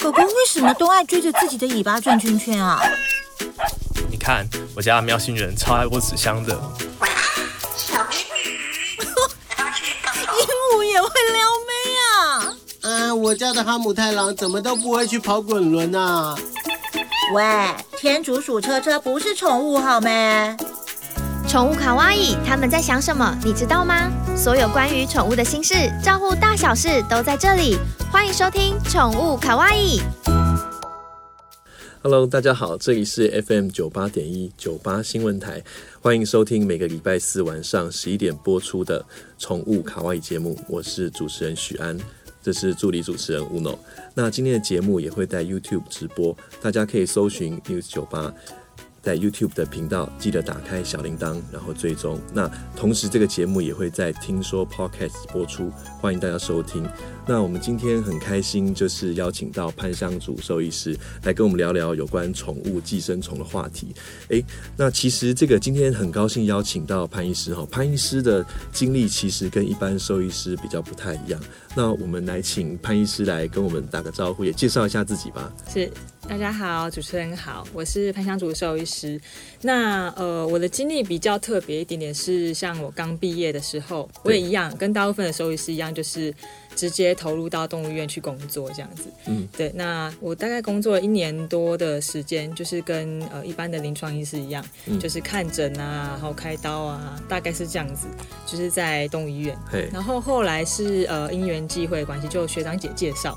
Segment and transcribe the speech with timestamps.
[0.00, 2.80] 狗狗为什么都爱追着自己的尾巴转圈圈啊？
[4.10, 6.54] 你看我家的喵星人超爱窝纸箱的。
[10.32, 12.56] 鹦鹉也会撩妹啊？
[12.80, 16.34] 嗯，我家的哈姆太郎怎么都不会去跑滚轮啊？
[17.34, 20.56] 喂，天竺鼠车车不是宠物好没？
[21.46, 23.36] 宠物卡哇伊，他们在想什么？
[23.44, 24.10] 你知道吗？
[24.34, 27.78] 所有关于宠物的心事，照顾大小事都在这里。
[28.12, 29.98] 欢迎收听《宠物卡哇伊》。
[32.02, 35.62] Hello，大家好，这里是 FM 九八点一九八新闻台，
[36.00, 39.00] 欢迎收听每个礼拜四晚上十一点播出的
[39.38, 40.58] 《宠物卡哇伊》节目。
[40.68, 41.96] 我是主持人许安，
[42.42, 43.78] 这是助理主持人 Uno。
[44.12, 48.34] 那今天的节目也会在 YouTube 直播，大家可以搜寻 News 九八。
[49.02, 52.20] 在 YouTube 的频道，记得打开小铃铛，然后追踪。
[52.32, 56.86] 那同时，这个节目也会在听说 Podcast 播出，欢迎大家收听。
[57.26, 63.94] 那我们今天很开心，就是邀请到潘香主兽医师来跟我们聊聊有关宠物寄生虫的话题。
[64.28, 64.44] 诶，
[64.76, 71.40] 那其实这个今天很高兴邀请到潘医师哈，潘医师的经历其实跟一般兽医师比较不太一样。
[71.74, 75.52] 那我们来请潘医师来跟我们打个招呼，也介绍一下自己吧。
[75.72, 75.90] 是。
[76.30, 79.20] 大家好，主持人好，我是潘香竹兽医师。
[79.62, 86.32] 那呃，我的经历比较特别一点点，是像我刚毕业的时候，我也一样，跟大部分的兽医师一样，就是。
[86.80, 89.02] 直接投入到动物医院去工作，这样子。
[89.26, 89.70] 嗯，对。
[89.74, 98.06] 那我大概工作了一年多的时间，就是跟呃一般的临床医师一样，嗯、就是看诊啊，然后开刀啊，大概是这样子。
[98.46, 99.54] 就是在动物医院。
[99.70, 99.90] 嘿。
[99.92, 103.36] 然后后来是呃因缘际会的关系，就学长姐介绍，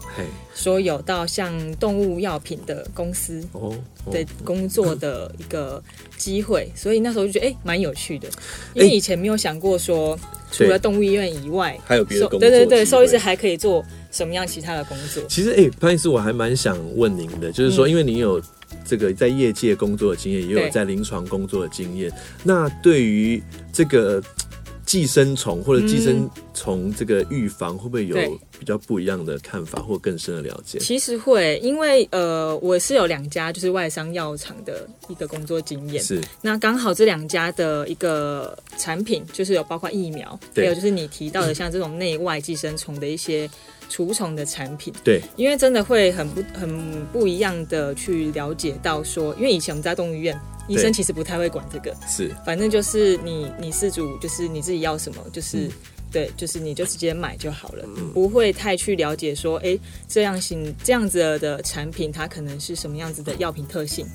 [0.55, 3.75] 说有到像动物药品的公司哦
[4.09, 5.83] 的工作的一个
[6.15, 8.29] 机会，所以那时候就觉得哎蛮有趣的，
[8.73, 10.17] 因为以前没有想过说。
[10.53, 12.39] 除了动物医院以外，还有别的工作。
[12.39, 15.23] 对对对，兽医师还可以做什么样其他的工作？
[15.27, 18.41] 其实，哎、欸，潘医师，我还蛮想问您的，就是说，因为您有
[18.85, 22.11] 这个在业界工作的经验，也有在临床工作的经验，
[22.43, 23.41] 那对于
[23.73, 24.21] 这个。
[24.93, 28.15] 寄生虫或者寄生虫这个预防会不会有
[28.59, 30.77] 比较不一样的看法或更深的了解？
[30.77, 36.21] 其实会，因为呃，我是有两家就是外商药厂的一个工作经验，是。
[36.43, 43.49] 那刚好这两家的一个产品就是有包括疫苗，还有就是你提到的像这种内外寄生虫的一些
[43.93, 50.35] 除虫的产品，对，因为真的会很不很不一样的去了解到说，因为以前我们在动物医院。
[50.69, 55.71] 医生其实不太会管这个，是，反正就是你你饲主就是你自己要什么，就是、嗯、
[56.09, 59.77] 对，就是你就直接买就好了，嗯、不会太去了解说，哎，
[60.07, 64.07] 这样型这样子的产品它可能是什么样子的药品特性，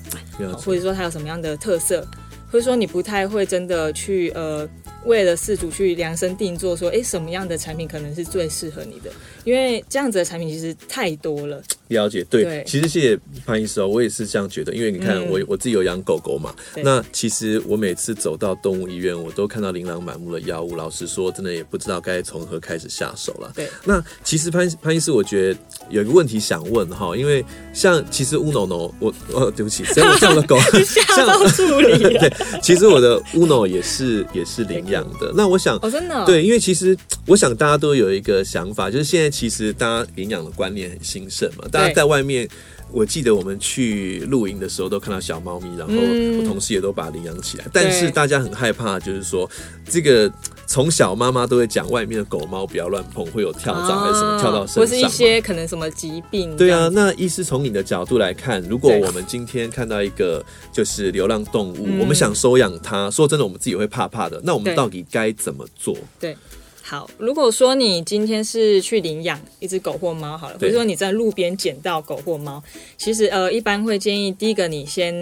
[0.57, 2.03] 或者说它有什么样的特色，
[2.51, 4.67] 或者说你不太会真的去呃。
[5.05, 9.09] 为了事主去量身定做，说，哎，什么样的产品可能是最适合你的？
[9.43, 11.61] 因为这样子的产品其实太多了。
[11.87, 14.73] 了解，对，对其实谢谢潘医师哦，我也是这样觉得。
[14.75, 20.75] 因为你看，嗯、我我自己有养狗狗嘛，那其实我每次走到动物医院，我都看到琳琅满目的药物。
[20.75, 23.51] 老实说，真的也不知道该从何开始下手了。
[23.55, 25.59] 对，那其实潘潘医师，我觉得
[25.89, 27.43] 有一个问题想问哈，因为
[27.73, 32.19] 像其实乌诺诺，我哦，对不起， 像我这样的狗，吓到助理了。
[32.19, 35.31] 对，其实我的乌诺也是也是领养的。
[35.35, 41.65] 那我想，哦，真的，哦，对，因为其实我想大家都有一个想法，就是现在其实大家领养的观念很兴盛嘛。
[41.71, 42.47] 大家在外面，
[42.91, 47.65] 我记得我们去露营的时候都看到小猫咪，然后我同事也都把它领养起来。
[47.71, 49.49] 但是大家很害怕，就是说
[49.89, 50.31] 这个。
[50.69, 56.55] 从小妈妈都会讲，外面的狗猫不要乱碰，会有跳蚤还是什么跳到身上，或是一些可能什么疾病。
[56.55, 64.39] 对啊，那医师从你的角度来看，如果我们今天看到一个就是流浪动物，我们想收养它，说真的，我们自己会怕怕的。
[64.43, 65.97] 那我们到底该怎么做？
[66.19, 66.37] 对。
[66.89, 72.63] 好，如果说你今天是去领养一只狗或猫，好了，比如说你在路边捡到狗或猫，
[72.97, 75.13] 其实呃，一般会建议第一个你先，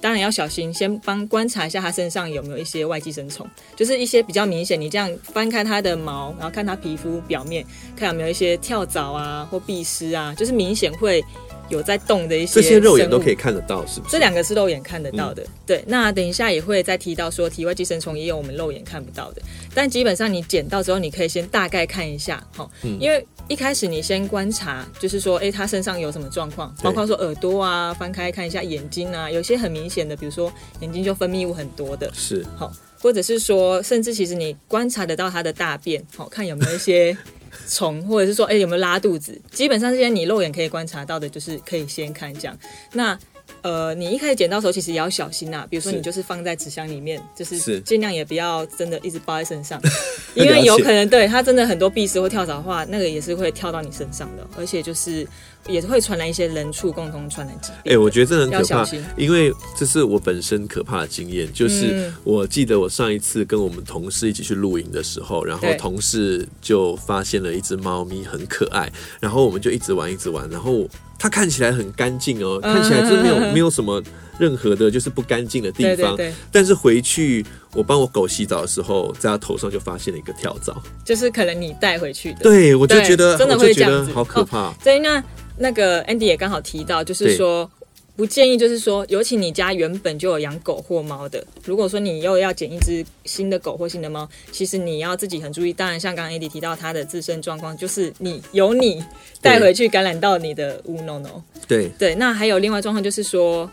[0.00, 3.46] 当然要小心，先帮观察一下它身上有没有一些外寄生虫，
[3.76, 11.24] 就是一些比较明显，你这样翻开它的毛，然后看它皮肤表面，看有没有一些跳蚤啊或壁虱啊，就是明显会。
[11.68, 14.12] 有在动的一些，这些肉眼都可以看得到，是不是？
[14.12, 15.84] 这两个是肉眼看得到的，嗯、对。
[15.86, 19.40] 那等一下也会再提到说，体外寄生虫也有我们肉眼看不到的，
[19.74, 37.16] 但基本上你捡到之后，你可以先大概看一下，哈，嗯、因为一开始你先观察，就是说，哎，他身上有什么状况，包括说耳朵啊，翻开看一下眼睛啊，有些很明显的，比如说眼睛就分泌物很多的，是，好，或者是说，甚至其实你观察得到他的大便，好，看有没有一些。
[37.68, 39.38] 虫，或者是说，哎、欸，有没有拉肚子？
[39.50, 42.58] 基本上这些你肉眼可以观察到的，就是可以先看这样。
[42.94, 43.16] 那
[43.62, 45.66] 呃，你一开始捡到的时候，其实也要小心呐、啊。
[45.70, 49.80] 比如说，你就是放在纸箱里面，就是尽量也不要真的一直包在身上，
[50.34, 54.46] 因为有可能对它真的很多壁虱或跳蚤的话，那个也是会跳到你身上的。
[54.56, 55.26] 而且就是
[55.68, 57.92] 也会传来一些人畜共同传染疾病。
[57.92, 58.84] 哎、欸，我觉得这很可怕，
[59.16, 61.48] 因为这是我本身可怕的经验。
[61.52, 70.88] 就是我记得我上一次跟我们同事一起去露营的时候，然后同事就发现了一只猫咪很可爱，然后我们就一直玩一直玩，然后
[71.22, 74.02] 它看起来很干净哦，看起来就没有没有什么
[74.40, 76.16] 任何的就是不干净的地方。
[76.16, 82.40] 对对对，但是回去我帮我狗洗澡的时候，在它头上就发现了一个跳蚤，就是可能你带回去的。
[82.40, 84.74] 对，我就觉得真的会这样子，好可怕。
[84.82, 85.22] 所以那。
[85.58, 87.70] 那个 Andy 也刚好提到，就是说
[88.14, 95.72] 不建议，就是说，尤其你家原本就有养狗或猫的，如果说你又要捡一只新的狗或新的猫，其实你要自己很注意。
[95.72, 99.02] 当然，像刚刚 Andy 提到他的自身状况，就是你有你
[99.40, 101.42] 带回去感染到你的乌 no no。
[101.66, 103.70] 对对，那还有另外状况就是说。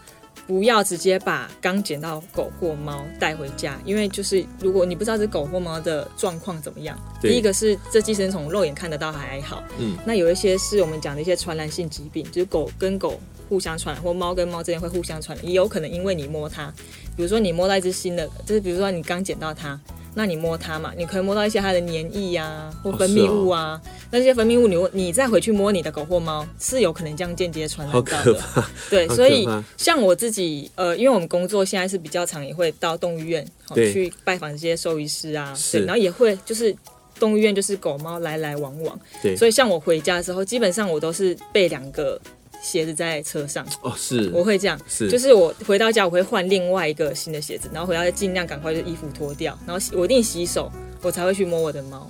[0.47, 13.19] 不要直接把刚捡到狗或猫带回家，因为就是如果你不知道这狗或猫的状况怎么样，第一个是这寄生虫肉眼看得到还好，嗯，那有一些是我们讲的一些传染性疾病，就是狗跟狗
[13.50, 16.72] 互相传染，或猫跟猫之间会互相传染，也有可能因为你摸它，
[17.18, 19.78] 比如说你摸到一只新的，就是比如说你刚捡到它。
[20.16, 23.80] 那你摸它嘛，你可以摸到一些它的黏液呀、啊，或分泌物啊。
[24.10, 28.66] 那些分泌物你，你你再回去摸你的狗或猫，是有可能这样间接传染到的。
[28.90, 29.48] 对，所以
[29.78, 36.75] 像我自己，呃，因为我们工作现在是比较常，也会到动物医院去拜访这些兽医师啊，对，然后也会就是
[37.19, 39.00] 动物医院就是狗猫来来往往。
[39.22, 42.19] 对，所以像我回家的时候，基本上我都是备两个。
[42.61, 50.71] 鞋子在车上哦，是，我会这样，是，就是我回到家我会换另外一个新的鞋子，然后回到家尽量赶快就衣服脱掉，然后我一定洗手，
[51.01, 52.09] 我才会去摸我的猫。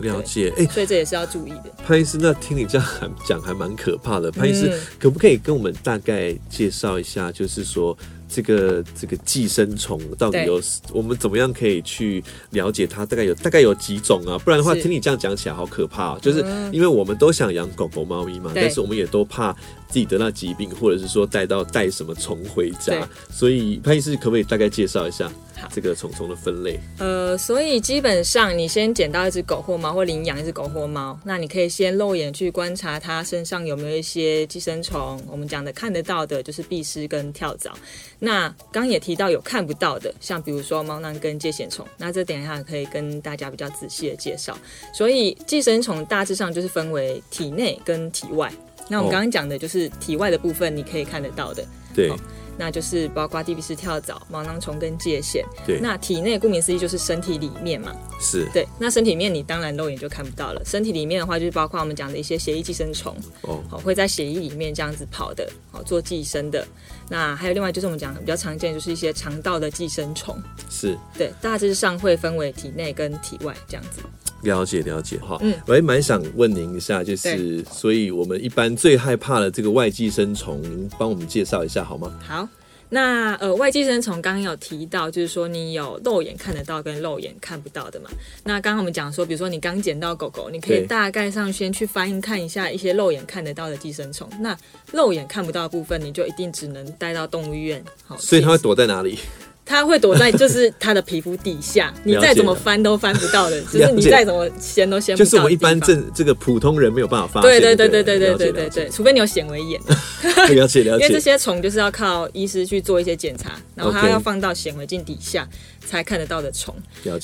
[0.00, 1.72] 了解，哎，所以这也是要注意的。
[1.86, 2.86] 潘医师，那听你这样
[3.26, 4.30] 讲还蛮可怕的。
[4.30, 7.96] 潘医师，可不可以跟我们大概介绍一下，就是说。
[8.28, 10.60] 这个这个寄生虫到底有
[10.92, 13.06] 我们怎么样可以去了解它？
[13.06, 14.38] 大概有大概有几种啊？
[14.38, 16.18] 不然的话，听你这样讲起来好可怕啊。
[16.20, 19.52] 就是因为我们都想养狗狗、猫咪嘛，但是我们也都怕
[19.88, 23.08] 自己得到疾病，或者是说带到带什么虫回家。
[23.30, 25.30] 所以潘医师可不可以大概介绍一下
[25.72, 26.78] 这个虫虫的分类？
[26.98, 35.20] 呃，所以基本上你先捡到一只狗或猫，或领养一只狗或猫，那你可以先肉眼去观察它身上有没有一些寄生虫。
[35.30, 37.72] 我们讲的看得到的就是壁虱跟跳蚤。
[38.18, 44.56] 那刚刚也提到有看不到的，像比如说猫囊跟疥藓虫，那这等一下可以跟大家比较仔细的介绍。
[44.94, 48.52] 所以寄生虫大致上就是分为体内跟体外。
[48.88, 51.64] 那我们刚刚讲的就是体外的部分，你可以看得到的。
[51.94, 52.10] 对。
[52.58, 55.44] 那就是包括地皮式、跳蚤、毛囊虫跟疥癬。
[55.66, 55.78] 对。
[55.80, 57.94] 那体内顾名思义就是身体里面嘛。
[58.20, 58.48] 是。
[58.52, 58.66] 对。
[58.78, 60.62] 那身体里面你当然肉眼就看不到了。
[60.64, 63.16] 身体里面的话，就是包括我们讲的一些血液寄生虫。
[63.42, 63.62] 哦。
[63.68, 66.66] 好，会在血液里面这样子跑的，好做寄生的。
[67.08, 70.36] 那还有另外就是我们讲的比较常见，就是一些肠道的寄生虫。
[70.70, 70.98] 是。
[71.16, 74.00] 对，大致上会分为体内跟体外这样子。
[74.46, 75.36] 了解了解，哈。
[75.42, 75.52] 嗯。
[75.66, 82.18] 我还蛮想问您一下，就是，所以我们一般最害怕的这个外寄生虫，您帮我们介绍一下好吗？
[82.26, 82.48] 好。
[82.88, 88.08] 那呃，外寄生虫刚刚有提到，就是说你有肉眼看得到跟肉眼看不到的嘛。
[88.44, 94.30] 那刚刚我们讲说，比如说你刚捡到狗狗，你可以大概上先去翻看一下一些肉眼看得到的寄生虫。
[94.38, 94.56] 那
[94.92, 97.84] 肉眼看不到的部分，你就一定只能带到动物医院。
[98.04, 99.18] 好，所以它会躲在哪里？
[99.66, 105.24] 它会躲在就是它的皮肤底下， 你再怎么翻都翻不到的，就是你再怎么掀都掀不到。
[105.24, 107.50] 就是我们一般正这个普通人没有办法发现。
[107.50, 109.80] 对对对对对对对对对，除非你有显微眼。
[109.82, 111.02] 了 解了解。
[111.04, 115.46] 因为这些虫就是要靠医师去做一些检查，然后它要放到显微镜底下。
[115.86, 116.74] 才看得到的虫，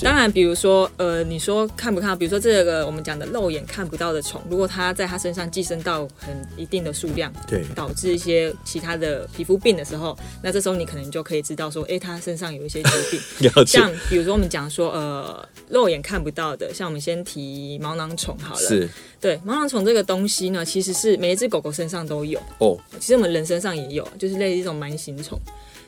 [0.02, 2.14] 当然，比如说，呃，你说看不看到？
[2.14, 13.50] 比如说这个我们讲的肉眼看不到的虫，如果它在它身上寄生到很一定的数量，对，导致一些其他的皮肤病的时候，那这时候你可能就可以知道说，哎，它身上有一些疾病。
[13.66, 18.60] 像比如说我们讲说，呃，肉眼看不到的，像我们先提毛囊虫好了。
[18.60, 18.88] 是。
[19.20, 22.40] 对，毛囊虫这个东西呢，其实是每一只狗狗身上都有。
[22.58, 22.78] 哦。
[23.00, 25.36] 其实我们人身上也有，就是类似一种蛮形虫。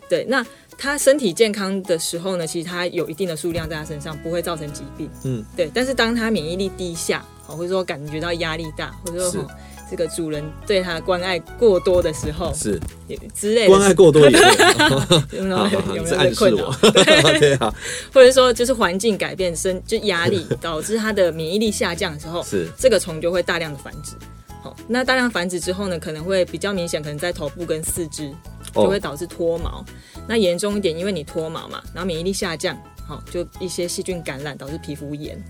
[0.08, 0.44] 对，那。
[0.76, 5.08] 它身体健康的时候呢，其实它有一定的数量在它身上，不会造成疾病。
[5.24, 5.70] 嗯，对。
[5.74, 9.46] 但是当它免疫力低下，或者说感觉到压力大，或者说
[9.90, 12.80] 这个主人对它的关爱过多的时候，是
[13.34, 13.68] 之类的。
[13.68, 14.38] 关爱过多也
[15.32, 15.56] 有没有
[15.96, 16.70] 有没有在困扰？
[16.92, 17.72] 对啊。
[18.12, 24.12] 或者说就是环境改变，生就压力导致它的免疫力下降的时候，是这个虫就会大量的繁殖。
[24.62, 28.32] 好，那大量繁殖之后呢，可能会比较明显，可能在头部跟四肢。
[28.74, 29.84] 就会导致脱毛，
[30.26, 32.76] 那严重一点，因为你脱毛嘛，然后免疫力下降，
[33.06, 35.42] 好，就一些细菌感染导致皮肤炎。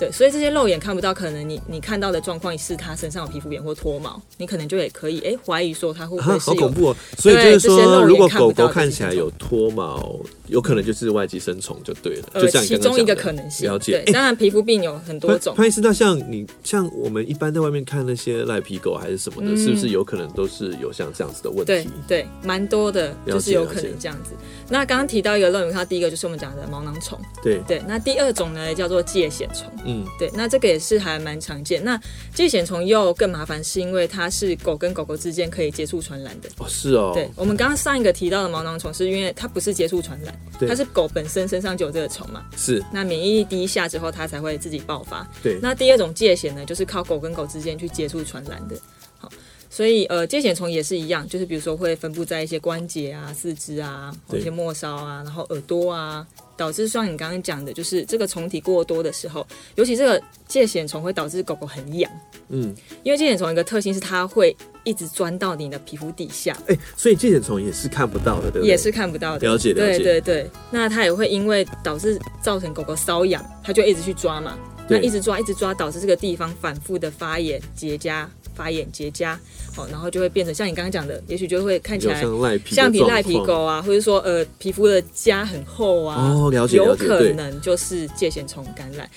[0.00, 6.96] 对，所以这些肉眼看不到，可能你你看到的状况是它身上有皮肤炎或脱毛，你可能就也可以哎怀疑说它会不会是好恐怖哦。
[7.18, 13.70] 所以就是说，如果狗狗看起来有脱毛，有可能就是外寄生虫就对了，就像其中一个可能性。
[13.70, 14.02] 了解。
[14.10, 15.54] 当然皮肤病有很多种。
[15.54, 21.64] 潘医师，那像你像我们一般在外面看那些赖皮狗还是什么的，是不是有可能都是有像这样子的问题？
[21.66, 24.30] 对对，蛮多的，就是有可能这样子。
[24.70, 27.18] 那刚刚提到一个肉眼，它第一个就是我们讲的毛囊虫。
[27.42, 29.70] 对对，那第二种呢叫做疥藓虫。
[29.90, 31.82] 嗯，对，那这个也是还蛮常见。
[31.84, 31.96] 那
[32.34, 36.48] 疥癬虫又更麻烦，是因为它是狗跟狗狗之间可以接触传染的。
[36.58, 37.12] 哦，是哦。
[37.14, 42.44] 对，我们刚刚上一个提到的毛囊虫，是因为它不是接触传染，它是狗本身身上就有这个虫嘛。
[42.56, 42.82] 是。
[42.92, 45.28] 那免疫力低下之后，它才会自己爆发。
[45.42, 45.58] 对。
[45.60, 48.76] 那第二种疥藓呢，就是靠狗跟狗之间去接触传染的。
[49.18, 49.28] 好，
[49.68, 56.26] 所以呃，疥藓虫也是一样，就是比如说会分布在一些关节啊、四肢啊、一些末梢啊，然后耳朵啊。
[56.60, 62.12] 导致像你刚刚讲的，就是这个虫体过多的时候，尤其这个疥藓虫会导致狗狗很痒。
[62.50, 66.54] 嗯，因为疥藓虫一个特性是它会一直钻到你的皮肤底下。
[66.66, 68.68] 哎、欸，所以疥藓虫也是看不到的，对不对？
[68.68, 69.48] 也是看不到的。
[69.48, 69.98] 了解，了解。
[69.98, 74.58] 对对对，那它也会因为导致造成狗狗瘙痒，它就一直去抓嘛。
[74.90, 78.26] 那一直抓，一直抓，导致这个地方反复的发炎结痂。
[78.52, 79.34] 发炎结痂，
[79.76, 82.20] 哦，然后就会变成像你刚刚讲的，也许就会看起来
[82.66, 89.08] 像皮赖皮狗啊，或者说呃皮肤的痂很厚啊，哦，了解，有可能就是疥藓虫感染。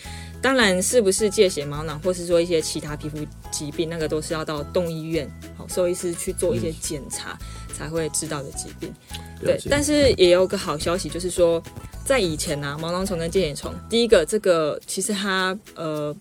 [0.42, 3.18] 当然是不是疥藓毛囊，或是说一些其他皮肤
[3.52, 7.38] 疾病，那个都是要到动医院，好，兽医师去做一些检查
[7.76, 8.94] 才会知道的疾病。
[9.12, 11.62] 嗯、对，但是也有个好消息，就是说
[12.06, 16.16] 在以前呢、啊，毛囊虫跟疥眼虫，第一个这个其实它呃。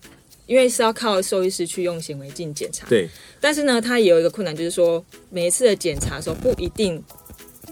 [0.45, 3.07] 因为是要靠兽医师去用显微镜检查，对。
[3.39, 7.01] 但是呢，它也有一个困难，就是说每一次的检查的时候不一定，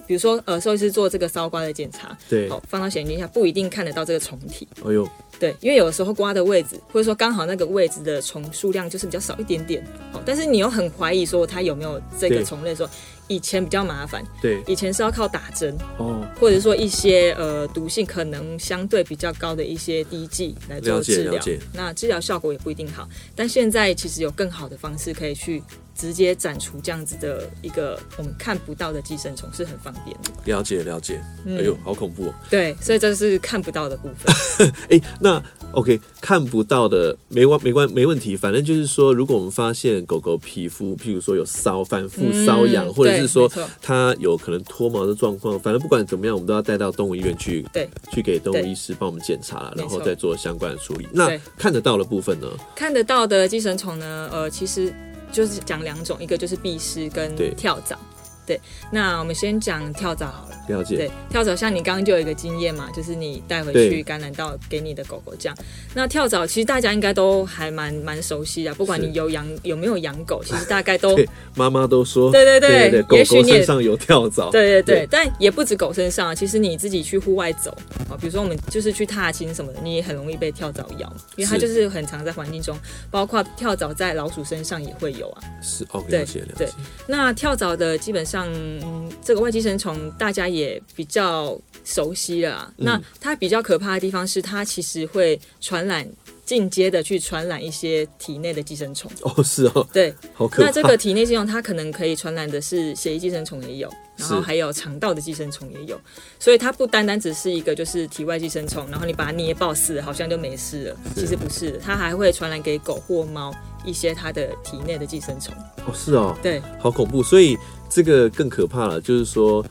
[0.08, 4.65] 比如说呃，兽医师做这个搔刮的检查，对，好，放到显微镜下不一定看得到这个虫体。
[4.86, 12.89] 哎呦，对，因为有的时候刮的位置，或者说刚好那个位置的虫数量就是比较少一点点，好，但是你又很怀疑说它有没有这个虫类说。
[13.31, 21.41] 以前比较麻烦，对，以前是要靠打针哦，或者说一些呃毒性可能相对比较高的一些滴剂来做治疗，
[21.73, 23.07] 那治疗效果也不一定好。
[23.33, 25.63] 但现在其实有更好的方式可以去
[25.95, 30.29] 直接斩除这样子的一个我们看不到的寄生虫，是很方便的。
[30.43, 32.33] 了解了解，哎呦，好恐怖哦。
[32.50, 34.69] 对，所以这是看不到的部分。
[34.91, 35.41] 哎，那。
[35.73, 43.49] OK，看不到的没关没关没问题，反正就是说，如果我们发现狗狗皮肤，譬如说有瘙、反复瘙痒，嗯、或者是说
[43.81, 51.07] 它有可能脱毛的状况，反正不管怎么样，我们都要带到动物医院去，对，去给动物医师帮我们检查了，然后再做相关的处理。
[51.11, 52.47] 那看得到的部分呢？
[52.75, 54.29] 看得到的寄生虫呢？
[54.31, 54.93] 呃，其实
[55.31, 57.97] 就是讲两种，一个就是蜱虱跟跳蚤。
[58.45, 58.60] 对，
[58.91, 60.55] 那我们先讲跳蚤好了。
[60.67, 60.95] 了解。
[60.95, 65.57] 对，跳蚤像你刚刚就有一个经验嘛，就是你带回去感染到给你的狗狗这样。
[65.93, 71.17] 那跳蚤其实大家应该都还蛮蛮熟悉的，不管你有养有没有养狗， 其实大概都
[71.55, 74.50] 妈妈都说，对对对，对对也许你身上有跳蚤。
[74.51, 77.75] 对对对，对但也不止狗身上，其实你自己去户外走
[78.10, 82.77] 啊，比如说我们就是去踏青什么的，你也很容易被跳蚤咬，因为它就是很常在环境中，
[83.10, 85.43] 包括跳蚤在老鼠身上也会有啊。
[85.62, 86.65] 是哦，对了解了解。
[86.65, 86.69] 对，
[87.07, 88.47] 那跳蚤的基本上。
[88.53, 92.73] 嗯，这个外寄生虫大家也比较熟悉了。
[92.77, 96.07] 嗯、那它比较可怕的地方是，它其实会传染，
[96.45, 99.11] 进阶的去传染一些体内的寄生虫。
[99.21, 100.67] 哦，是哦，对，好可怕。
[100.67, 106.00] 那这个体内寄生虫，它可能可以传染的是血液寄生虫也有，然后还有肠道的寄生虫也有。
[106.39, 110.97] 所以它不单单只是一个就是体外寄生虫，然后你把它捏爆死，好像就没事了。
[111.15, 113.53] 其实不是，它还会传染给狗或猫
[113.85, 115.53] 一些它的体内的寄生虫。
[115.85, 117.21] 哦，是哦，对，好恐怖。
[117.21, 117.57] 所以。
[117.93, 119.63] 这个更可怕了，就是说，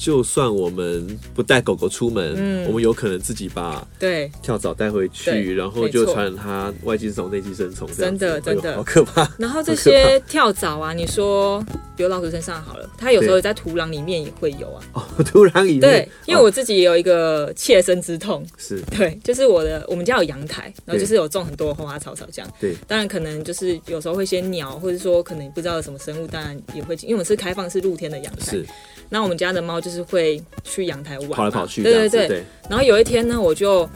[0.00, 9.30] 就算我们不带狗狗出门，嗯，我们有可能自己把对跳蚤带回去，然后就传染它外寄生虫、内寄生虫，真的真的好可怕。
[9.38, 11.62] 然后这些跳蚤啊，你说
[11.98, 14.82] 比如老鼠身上好了，它有时候在土壤里面也会有啊。
[14.94, 15.80] 哦，土壤里面。
[15.80, 22.50] 对，因为我自己也有一个切身之痛，是对，就是我的我们家有阳台，然后就是有种很多花花草草这样。
[22.58, 28.50] 对，当然可能就是有时候会些鸟，或者说可能不知道有什么生物，当然也会，因为我们是开放式露天的阳台。
[28.50, 28.66] 是。
[29.10, 32.28] 那我们家的猫就是会去阳台玩，跑来跑去，对对对。
[32.28, 33.86] 对然后有一天呢，我就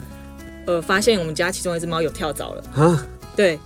[0.67, 3.57] 呃发现我们家其中一只猫有跳蚤了啊，对，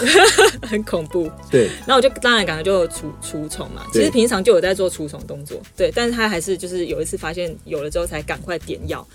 [0.62, 1.30] 很恐怖。
[1.50, 3.86] 对，然后我就当然感觉就除除虫嘛。
[3.92, 9.06] 其实平常就有在做除虫动作，对，但是它还是就是有一次发现有了之后才赶快点药。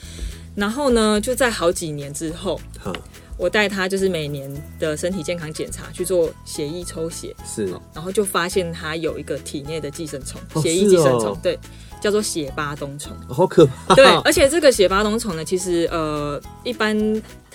[0.55, 2.59] 然后呢，就在好几年之后，
[3.37, 11.57] 我带他就是每年的身体健康检查去做血液抽血，是，然后就发现他有一个体内的寄生虫，血液寄生虫，对。
[11.99, 13.95] 叫做血巴东虫，好可怕。
[13.95, 16.95] 对，而且这个血巴东虫呢，其实呃，一般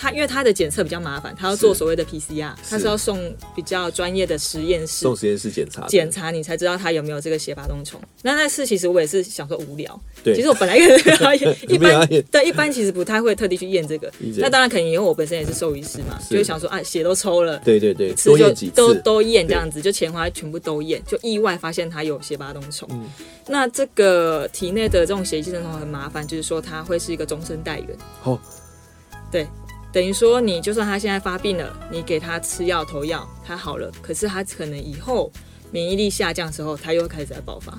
[0.02, 8.00] 它因为他的检测比较麻烦，他要做所谓的 PCR，他是要送比较专业的实验室，送实验室检查，检查你才知道他有没有这个血巴东虫。
[8.20, 10.98] 那那次其实我也是想说无聊，对，其实我本来也
[11.68, 14.12] 一般对一般其实不太会特地去验这个。
[14.38, 22.88] 那当然肯定因为我本身也是兽医师嘛，就想说啊，血都抽了，对对对，吃就都都验这样子，就钱花全部都验，就意外发现他有血巴东虫。
[23.46, 27.88] 那这个体内的这种血液寄生虫很麻烦，就是说它会是一个终身带源。
[28.20, 28.40] 好，
[29.30, 29.46] 对，
[29.92, 35.30] 等于说你就算他现在发病了，你给他吃药投药，他好了，可是他可能以后
[35.70, 37.78] 免疫力下降的时候，他又开始在爆发。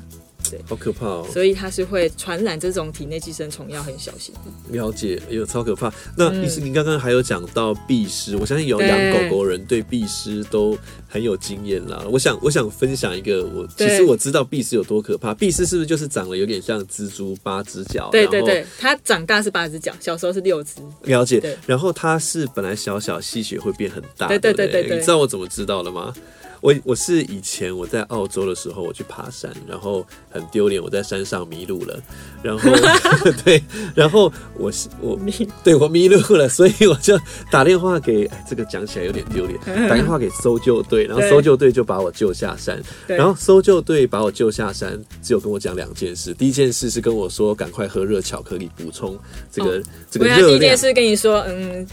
[0.51, 1.27] 对好可怕哦！
[1.31, 4.35] 所以它是会传染这种体内寄生虫，要很小心。
[4.69, 5.91] 了解，哎呦，超可怕。
[6.17, 10.77] 那意思，您刚刚还有讲到蜱虱，我相信有养狗狗人对蜱虱都
[11.13, 12.03] 很有经验啦。
[12.09, 15.31] 我想，我想分享一个，我其实我知道壁虱有多可怕。
[15.31, 18.09] 壁虱是不是就是长得有点像蜘蛛，八只脚？
[18.11, 20.81] 对对对，它长大是八只脚，小时候是六只。
[21.03, 21.55] 了解。
[21.67, 24.27] 然后它是本来小小吸血会变很大。
[24.27, 24.97] 对对对对对。
[24.97, 26.11] 你知道我怎么知道的吗？
[26.61, 32.01] 我我是以前我在澳洲的时候，我去爬山，然后很丢脸，我在山上迷路了，
[32.41, 32.71] 然后
[33.43, 33.61] 对，
[33.93, 37.19] 然后我是我迷，对我迷路了，所以我就
[37.51, 49.17] 打电话给，哎，这个讲起来有点丢脸， 打电话给搜救队，然后搜救队就把我救下山，然后搜救队把我救下山，只有跟我讲两件事，第一件事是跟我说赶快喝热巧克力补充
[49.51, 51.87] 这个、哦、这个热量，第一件事跟你说，嗯。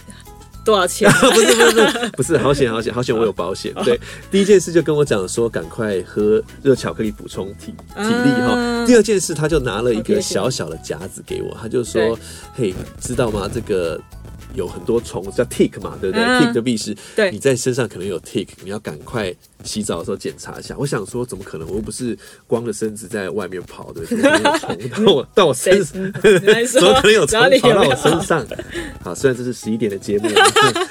[0.63, 1.11] 多少钱？
[1.33, 3.17] 不是不是不是不是，好险好险好险！
[3.17, 3.73] 我有保险。
[3.83, 3.99] 对，
[4.31, 8.85] 第一件事就跟我讲说，赶快喝热巧克力补充体体力哈。
[8.87, 12.17] 第二件事，他就拿了一个小小的夹子给我，他就说
[12.55, 13.51] ：“嘿，知道吗？
[13.53, 13.99] 这个。”
[14.55, 20.75] 有很多虫叫 tick 嘛，对不对、嗯、？tick 的壁虱，对，你在身上可能有 tick，你要赶快洗澡的时候检查一下。
[20.79, 21.69] 我想说，怎么可能？
[21.69, 25.95] 我又不是光着身子在外面跑的，怎么可能有虫 到我到我身上？
[26.73, 28.47] 怎么可能有虫跑到我身上？
[29.03, 30.29] 好，虽然这是十一点的节目，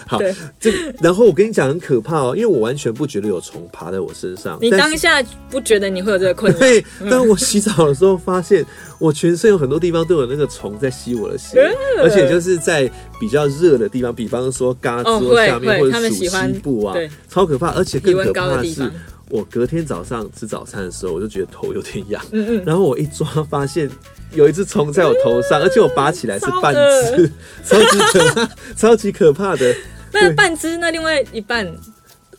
[0.08, 0.20] 好，
[0.60, 0.72] 这
[1.02, 4.58] 然后我跟你讲很可怕哦，因为我完全不觉得有虫爬在我身上。
[4.62, 6.60] 你当下不觉得你会有这个困扰？
[6.60, 8.66] 对，但我洗澡的时候发现。
[9.00, 11.58] 我全身有很多地方都有那个虫在吸我的血，
[12.00, 16.94] 而且就是在比较热的地方，比方说胳肢下面或者属膝部啊，
[17.30, 17.70] 超可怕。
[17.70, 18.92] 而且更可怕的是，
[19.30, 22.24] 我隔天早上吃早餐的时候，我就觉得头有点痒，
[22.66, 23.90] 然后我一抓发现
[24.34, 27.32] 有一只虫在我头上，而且我拔起来是半只，
[27.64, 29.76] 超级可怕，超级可怕的。
[30.12, 31.72] 那半只，那另外一半。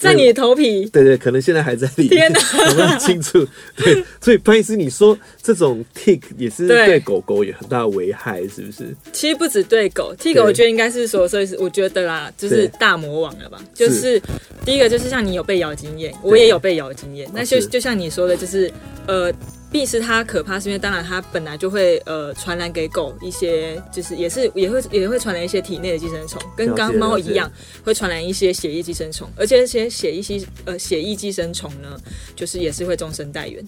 [0.00, 2.08] 在你的头皮，对对，可能现在还在里面。
[2.08, 3.46] 天哪，我不清楚。
[3.76, 8.96] 对，所以潘医师，你说这种 tick 也是对狗狗有很大的危害，是不是？
[9.12, 13.62] 其实不止对狗，tick 我觉得应该是说，所以是我觉得啦，就是大魔王了吧。
[13.74, 14.20] 就是
[14.64, 17.30] 第一个，就是像你有被咬经验，我也有被咬经验。
[17.34, 18.72] 那就就像你说的，就是
[19.06, 19.30] 呃。
[19.70, 27.50] 壁虱它可怕，是因为当然它本来就会呃传染给狗一些，就是也是也会也会传染一些体内的寄生虫，跟刚刚猫一样，
[27.84, 31.96] 会传染一些血液寄生虫，而且这些血液寄呃血液寄生虫呢，
[32.34, 33.64] 就是也是会终身带原，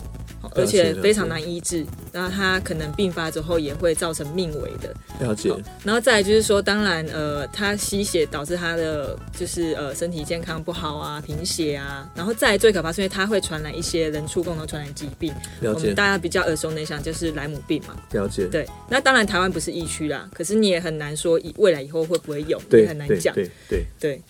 [0.56, 4.92] 而且非常难医治，然后它可能并发之后也会造成命危的。
[5.20, 5.54] 了解。
[5.84, 15.32] 然后再来就是说，当然呃它吸血导致它的就是呃身体健康不好啊，贫血啊，然后再来最可怕是因为它会传染一些人畜共同传染疾病。
[15.60, 15.91] 了解。
[15.94, 18.46] 大家比较耳熟能详就是莱姆病嘛，了解。
[18.46, 23.34] 对，那当然台湾不是疫区啦，可是你也很难说以未来以后会不会有，也很难讲。
[23.34, 24.20] 对对对。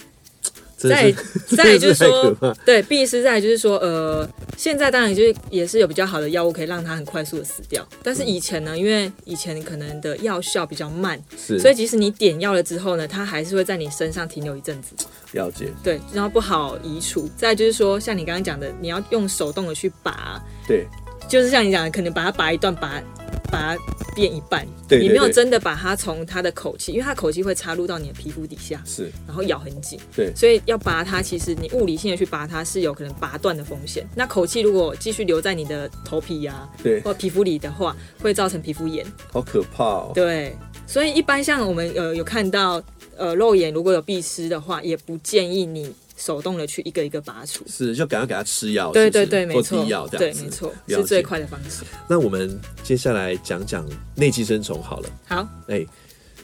[0.77, 1.15] 再
[1.57, 14.97] 再就是说，对，必是在就是说，呃，现在当然就是也是有比较好的药物可以让它很快速的死掉，但是以前呢，因为以前可能的药效比较慢，是，所以即使你点药了之后呢，它还是会在你身上停留一阵子。
[15.35, 15.69] 了解。
[15.85, 17.31] 对，然后不好移除。
[17.37, 20.43] 再就是说，像你刚刚讲的，你要用手动的去拔。
[20.67, 20.85] 对。
[21.29, 23.03] 就是像你讲的，可能把它拔一段，拔
[23.51, 23.83] 把它
[24.15, 34.07] 变一半，对你没有真的把它从它的口气，因为它口气会插入到你的皮肤底下，是，然后咬很紧，对，所以要拔它，其实你物理性的去拔它是有可能拔断的风险。
[34.15, 40.13] 那口气如果继续留在你的头皮呀、啊，对，或皮肤里的话，会造成皮肤炎，好可怕哦。
[40.15, 40.57] 对，
[40.87, 42.83] 所以一般像我们呃有看到，
[43.17, 45.93] 呃，肉眼如果有壁虱的话，也不建议你。
[46.25, 51.83] 手动的去一个一个拔除，是就赶快给它吃药，对对对，没错，药这样对，没错，是最快的方式。
[52.09, 55.09] 那我们接下来讲讲内寄生虫好了。
[55.27, 55.85] 好，哎，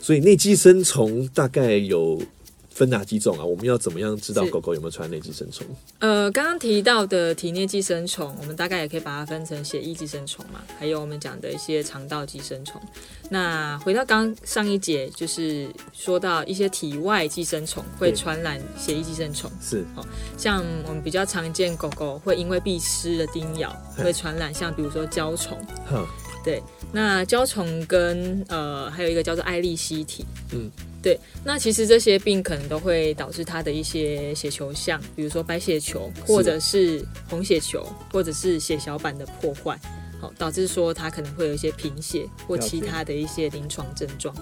[0.01, 2.21] 所以内寄生虫大概有
[2.79, 3.45] 分哪几种啊？
[3.45, 5.67] 我们要怎么样知道狗狗有没有传染类寄生虫？
[5.99, 12.81] 呃，刚刚提到的体内寄生虫，我们大概也可以把它分成血液寄生虫嘛，还有我们讲的一些肠道寄生虫。
[13.29, 25.59] 那回到刚上一节，就是说到一些体外寄生虫会传染血液寄生虫，是，哦像我们比较常见狗狗会因为壁虱的叮咬会传染，像比如说胶虫。
[26.45, 26.62] 对，
[26.93, 30.71] 那胶虫跟呃还有一个叫做艾利希体，嗯，
[31.09, 39.81] 对，那其实这些病可能都会导致它的一些血球像，比如说白血球，或者是红血球，或者是血小板的破坏，
[40.21, 44.35] 好，导致说它可能会有一些贫血或其他的一些临床症状。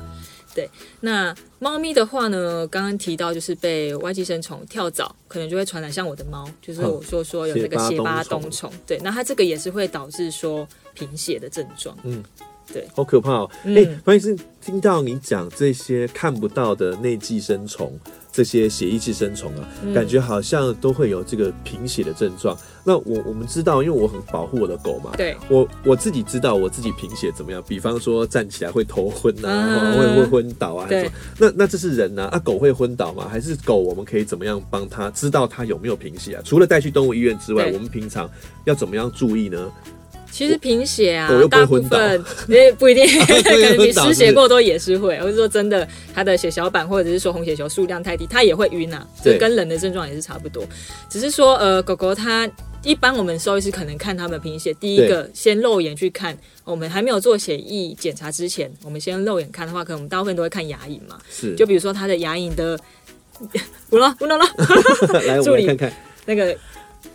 [0.52, 12.24] 对，那猫咪的话呢，刚刚提到就是被外寄生虫跳蚤，可能就会传染，像我的猫，就是我说说有那个血巴冬虫，对，那它这个也是会导致说贫血的症状，嗯，
[12.72, 17.98] 对，好可怕哦，哎、嗯，关键是听到你讲这些看不到的内寄生虫。
[18.32, 22.54] 这些血液寄生虫啊，感觉好像都会有这个贫血的症状。
[22.54, 27.64] 嗯、那我我们知道，因为我很保护我的狗嘛，对，我我自己知道我自己贫血怎么样。
[27.66, 30.86] 比方说站起来会头昏啊，啊会会昏倒啊。
[30.86, 32.24] 对，那那这是人呢？
[32.24, 33.26] 啊，啊，狗会昏倒吗？
[33.26, 36.42] 还是狗我们可以怎么样帮它知道它有没有贫血啊？
[36.44, 38.30] 除了带去动物医院之外，我们平常
[38.66, 39.72] 要怎么样注意呢？
[40.30, 50.64] 其实贫血啊，大部分也 不一定， 可能你失血过多也是会，或者说真的，它的血小板或者是说红血球数量太低，它也会晕啊，这跟人的症状也是差不多。
[51.08, 52.48] 只是说，呃，狗狗它
[52.82, 62.78] 一般我们兽医师可能看它们贫血，第一个先肉眼去看，我们还没有做血液检查之前，我们先肉眼看的话，可能我们大部分都会看牙龈嘛，是，就比如说它的牙龈的，
[63.88, 64.44] 不了不了了，
[65.24, 65.92] 来我们来看看。
[66.26, 66.56] 那个。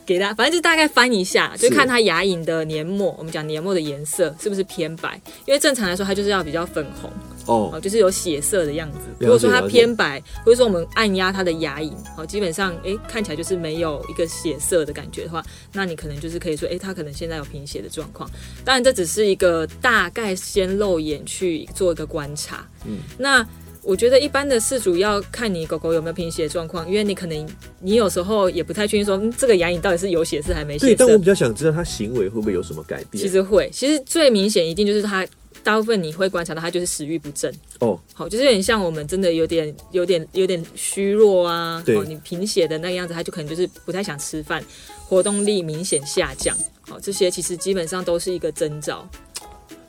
[0.05, 3.15] 给他，反正就大概翻一下，就看他牙龈的黏膜。
[3.17, 5.19] 我们讲黏膜的颜色是不是偏白？
[5.45, 7.11] 因为正常来说，它就是要比较粉红
[7.45, 8.99] 哦，就是有血色的样子。
[9.19, 18.29] 如果说它偏白，或者说我们按压它的牙龈，好，基本上哎看起来就是没有一个血色的感觉的话，那你可能就是可以说，哎，它可能现在有贫血的状况。
[18.65, 22.67] 当然，这只是一个大概先肉眼去做一个观察。
[22.85, 23.45] 嗯，那。
[23.83, 30.85] 我觉得一般的饲主要看你狗狗有没有贫血状况，因为你可能你有时候也不太确定说，嗯，这个牙龈到底是有血色还没血色。
[30.87, 33.21] 对，但我比较想知道它行为会不会有什么改变。
[33.21, 35.27] 其实会，其实最明显一定就是它
[35.63, 44.63] 大部分你会观察到它就是食欲不振哦，好，就是有点像我们真的有点有点有点虚弱啊，对，你贫血的那个样子，它就可能就是不太想吃饭，
[45.07, 49.07] 活动力明显下降，好，这些其实基本上都是一个征兆。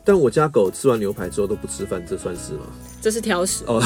[0.05, 2.67] 但我家狗吃完牛排之后都不吃饭，这算是吗？
[3.01, 3.83] 这是挑食哦。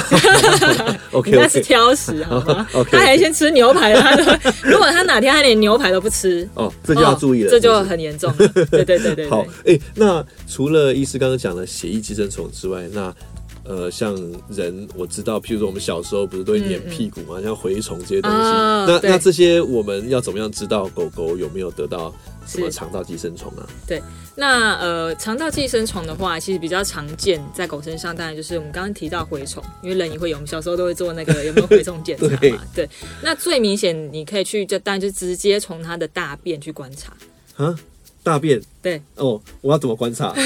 [1.13, 2.67] OK，那是挑食好吗？
[2.73, 2.91] Okay, okay.
[2.91, 4.15] 他还先吃牛排，他
[4.63, 8.49] 如果他哪天他连牛排都不吃，哦，这就要注意了，这就很严重了。
[8.49, 9.29] 对对对对，对。
[9.31, 13.15] 好，哎、欸，那除了医师刚刚讲的血液寄生虫之外，那
[13.69, 14.15] 呃，像
[14.49, 22.15] 人我知道，譬如说我们小时候不是都会粘屁股嘛，嗯嗯像蛔虫这些东西，哦、那那这些我们要怎么样知道狗狗有没有得到？
[22.47, 23.67] 什么肠道寄生虫啊？
[23.89, 24.01] 对，
[24.37, 32.39] 那呃，肠道寄生虫的话，其实比较常见在狗身上，当然就是我们刚刚提到蛔虫，因为人也会有，我们小时候都会做那个有没有蛔虫检查嘛。
[32.41, 32.89] 对，对，
[33.21, 37.13] 那最明显你可以去，就当然就直接从它的大便去观察。
[37.57, 37.77] 啊，
[38.27, 38.61] 大便？
[38.83, 39.01] 对。
[39.15, 40.35] 哦，我要怎么观察？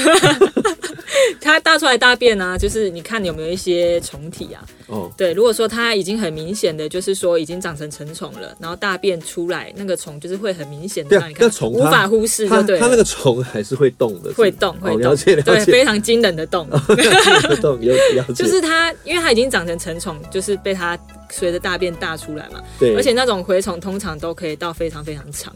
[1.41, 4.63] 它大出来大便呢、啊，就是你看你有没有一些虫体啊？
[4.85, 16.69] 哦，对，如果说它已经很明显的，就是说已经长成成虫了，然后大便出来那个虫就是会很明显的让你看，虫无法忽视，就对它，它那个虫还是会动的，会动，会动，了解了解，对，非常惊人的动，
[17.59, 20.97] 动有了解，就是它，因为它已经长成成虫，就是被它
[21.31, 25.53] 随着大便大出来嘛，对，而且那种蛔虫通常都可以到非常非常长。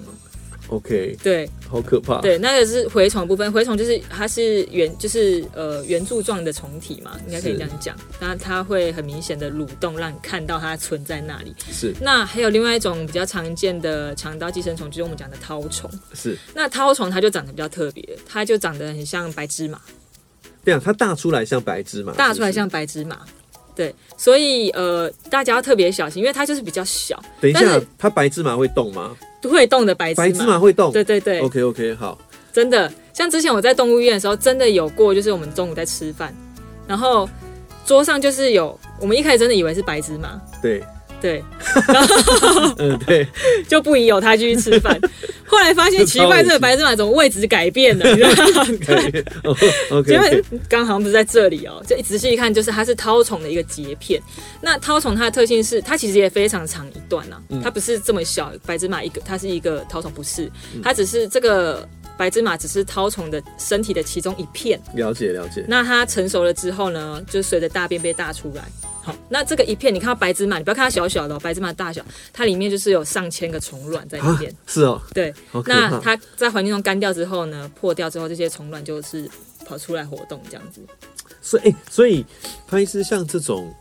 [0.69, 2.21] OK，对，好可怕。
[2.21, 7.95] 对，那个是蛔虫部分，蛔虫就是它是圆，就是呃圆柱状的虫体嘛，应该可以这样讲。
[8.19, 11.55] 那它会很明显的蠕动，让你看到它存在那里。
[11.71, 11.93] 是。
[12.01, 15.89] 那还有另外一种比较常见的肠道寄生虫，就是我们讲的绦虫。
[16.13, 16.37] 是。
[16.53, 19.79] 那绦虫它就长得比较特别，它就长得很像白芝麻。
[20.63, 22.11] 对啊，它大出来像白芝麻。
[22.13, 23.19] 大出来像白芝麻。
[23.75, 27.21] 对，所以呃，大家要特别小心，因为它就是比较小。
[27.41, 29.15] 等一下，它白芝麻会动吗？
[29.43, 30.91] 会动的白芝麻，白芝麻会动。
[30.91, 32.17] 对对对，OK OK，好。
[32.53, 36.33] 真的，像之前我在动物医院的时候，真的有过，就是我们中午在吃饭，
[36.87, 37.29] 然后
[37.85, 40.41] 桌上就是有，我们一开始真的以为是白芝麻。
[40.61, 40.81] 对。
[41.25, 41.43] 对，
[41.87, 43.27] 然 后嗯，对，
[43.67, 44.95] 就不宜有他继续吃饭。
[45.47, 48.05] 后来发现奇怪，这个白芝麻怎么位置改变了？
[48.13, 48.29] 你知道
[49.41, 50.03] 吗？
[50.05, 54.21] 因为刚好像不是在这里哦，就仔细一看，就是它是绦虫的一个截片。
[54.61, 60.51] 那绦虫它的特性是，它其实也非常长一段啊，它不是这么小，白芝麻一个，它是一个绦虫，不是，
[60.83, 61.87] 它只是这个。
[62.17, 64.79] 白芝麻只是绦虫的身体的其中一片。
[64.93, 65.65] 了解了解。
[65.67, 68.63] 那它成熟了之后呢，就随着大便被大出来，
[69.05, 74.51] 好，那这个一片，你看到白芝麻，你不要看它小小的、哦、白芝麻大小，它里面就是有上千个虫卵在里面。
[74.65, 75.31] 是哦，对。
[75.67, 79.29] 那它在环境中干掉之后呢，破掉之后，这些虫卵就是
[79.63, 80.81] 跑出来活动这样子。
[81.39, 82.25] 所以，欸、所以
[82.67, 83.71] 潘医师像这种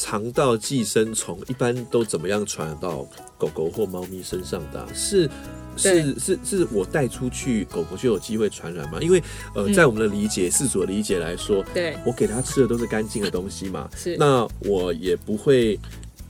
[0.00, 4.88] 肠道寄生虫，一般都怎么样传染到狗狗或猫咪身上的、啊？
[4.94, 5.28] 是？
[5.76, 8.98] 是是是我带出去，狗狗就有机会传染吗？
[9.00, 9.22] 因为
[9.54, 14.16] 呃，在我们的理解，世俗的理解来说，对，我给它吃的都是干净的东西嘛，是。
[14.18, 15.78] 那我也不会，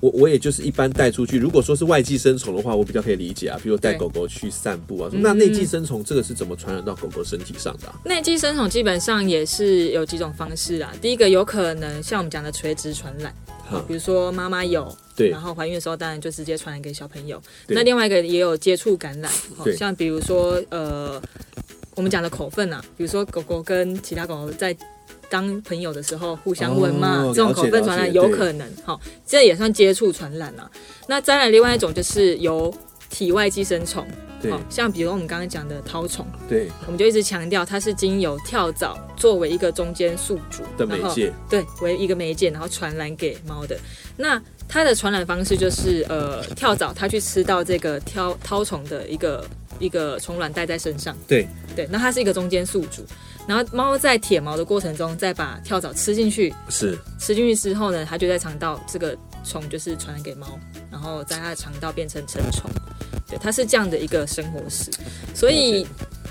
[0.00, 1.38] 我我也就是一般带出去。
[1.38, 5.10] 如果说是外寄生虫的话，我比较可以理解啊，比如带狗狗去散步啊。
[5.12, 7.94] 那内寄生虫这个是怎么传染到狗狗身体上的啊？
[8.04, 10.92] 内寄生虫基本上也是有几种方式啊。
[11.00, 13.34] 第一个有可能像我们讲的垂直传染。
[13.86, 17.40] 比如说妈妈有，对，然后怀孕的时候当然就直接传染给小朋友。
[17.68, 19.30] 那另外一个也有接触感染，
[19.78, 21.22] 像比如说呃，
[21.94, 24.76] 我们讲的口粪啊，比如说狗狗跟其他狗狗在
[25.30, 30.70] 当朋友的时候互相闻嘛，哦、这种口粪传染有可能，好，这也算接触传染啊。
[31.06, 32.74] 那再来另外一种就是由
[33.08, 34.06] 体外寄生虫。
[34.42, 43.78] 对，像比如我们刚刚讲的绦虫，对，我们就一直强调它是经由跳蚤作为一个中间宿主的媒介，对，为一个媒介，然后传染给猫的。
[44.16, 49.44] 那它的传染方式就是，呃，跳蚤它去吃到这个挑絛虫的一个
[49.78, 53.04] 一个虫卵带在身上，对对，那它是一个中间宿主，
[53.46, 56.98] 然后猫在舔毛的过程中再把跳蚤吃进去，是。
[57.18, 60.58] 吃进去之后呢，它就在肠道这个虫就是传染给猫，
[60.90, 62.70] 然后在它的肠道变成成虫。
[63.28, 64.90] 对，它是这样的一个生活史，
[65.34, 65.86] 所以，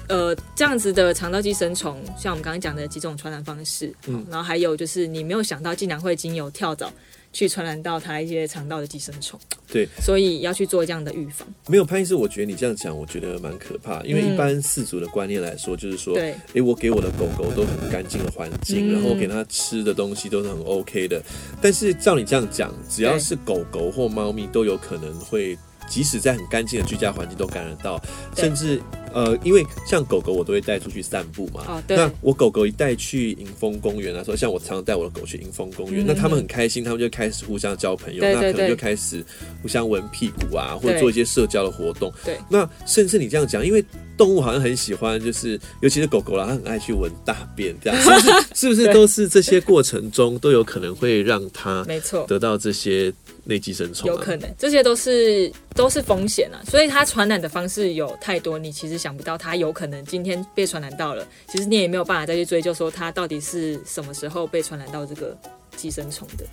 [0.10, 6.92] 呃，这样子的肠道寄生虫，像我们刚刚讲的几种传染方式，嗯，然后还有就是你没有想到，竟然会经由跳蚤
[7.32, 9.40] 去传染到它一些肠道的寄生虫，
[9.72, 11.48] 对，所以要去做这样的预防。
[11.68, 21.22] 没有潘医师，我觉得你这样讲，我觉得蛮可怕，因为一般饲主的观念来说，就是说，对、嗯，哎，我给我的狗狗都很干净的环境，嗯、然后我给它吃的东西都是很 OK 的，
[21.62, 25.58] 但是照你这样讲，只要是狗狗或猫咪都有可能会。
[25.88, 28.00] 即使在很干净的居家环境都感染到，
[28.36, 28.80] 甚至
[29.14, 31.64] 呃，因为像狗狗我都会带出去散步嘛。
[31.68, 31.98] 哦，对。
[31.98, 39.24] 那我狗狗一带去迎风公园啊，说像我常常带我的狗去迎风公园，嗯，那他们很开心，他们就开始互相交朋友，那可能就开始
[39.62, 42.12] 互相闻屁股啊，或者做一些社交的活动。
[42.24, 42.38] 对。
[42.50, 43.84] 那甚至你这样讲，因为。
[44.20, 48.30] 动物好像很喜欢，就是尤其是狗狗啦，它很爱去闻大便，这样 是不是？
[48.54, 53.14] 是不是都是这些过程中都有可能会让它 没错得到这些
[53.46, 54.10] 内寄生虫？
[54.10, 56.60] 有可能，这些都是都是风险啊。
[56.70, 65.36] 所以它传染的方式有太多，你其实想不到他有可能今天被传染到了，其实你也没有办法再去追究说他到底是什么时候被传染到这个。
[65.78, 66.44] 寄生虫的。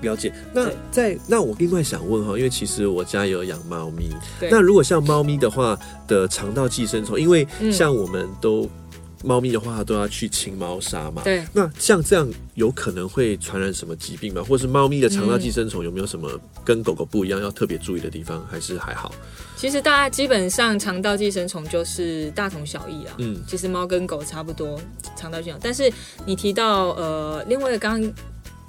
[0.00, 4.08] 了解，那在那我另外想问哈，因为其实我家也有养猫咪，
[4.50, 8.66] 那如果像猫咪的话的肠道寄生虫，因为像我们都
[9.24, 14.42] 猫、嗯、咪的话都要去清猫砂嘛，对，那像这样有可能会传染什么疾病吗？
[14.42, 16.30] 或是猫咪的肠道寄生虫有没有什么
[16.64, 18.46] 跟狗狗不一样要特别注意的地方？
[18.50, 19.14] 还是还好？
[19.56, 24.80] 其实大家基本上肠道寄生虫就是大同小异啊，嗯，其实猫跟狗差不多
[25.16, 25.92] 肠道寄生虫，但是
[26.24, 28.12] 你提到呃，另外刚刚。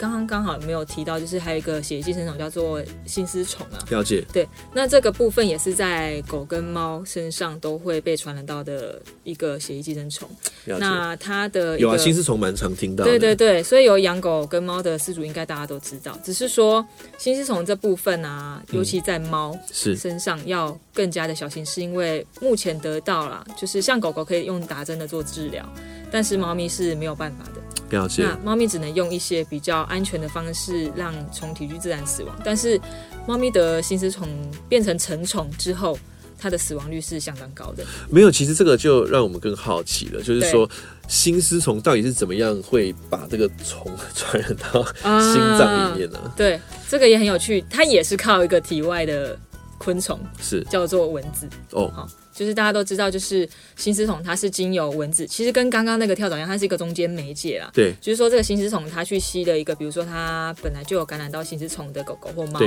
[0.02, 3.78] 刚刚刚好没有提到，就是还有一个血液寄生虫叫做心丝虫啊。
[3.92, 4.26] 了解。
[4.34, 10.28] 对，那这个部分也是在狗跟猫身上都会被传染到的一个血液寄生虫。
[10.66, 13.12] 那它的有啊，心丝虫蛮常听到的。
[13.12, 16.84] 对对对，所以有养狗跟猫的饲主应该大家都知道，只是说
[17.20, 25.64] 心丝虫这部分啊，尤其在猫身上要更加的小心，是因为目前得到了，就是像狗狗可以用打针的做治疗，
[26.12, 27.62] 但是猫咪是没有办法的。
[27.92, 28.24] 了解。
[28.24, 32.80] 那猫咪只能用一些比较安全的方式让虫体去自然死亡，但是
[33.28, 34.28] 猫咪的心丝虫
[34.68, 35.98] 变成成虫之后，
[36.38, 37.84] 它的死亡率是相当高的。
[38.10, 40.70] 没有，其实这个就让我们更好奇了，就是说
[41.08, 44.84] 心丝虫到底是怎么样会把这个虫传染到
[45.22, 46.18] 心脏里面呢？
[46.20, 46.34] 啊？
[46.36, 49.38] 对，这个也很有趣，它也是靠一个体外的
[49.78, 51.92] 昆虫，是叫做蚊子哦。
[51.96, 52.08] 好。
[52.34, 57.70] 就是大家都知道，就是心丝虫它是经由蚊子，其实跟刚刚那个跳蚤一样，它是一个中间媒介啦。
[57.74, 62.60] 对，就是说这个心丝虫它去吸了一个，比如说它本来就有感染到心丝虫的狗狗或猫，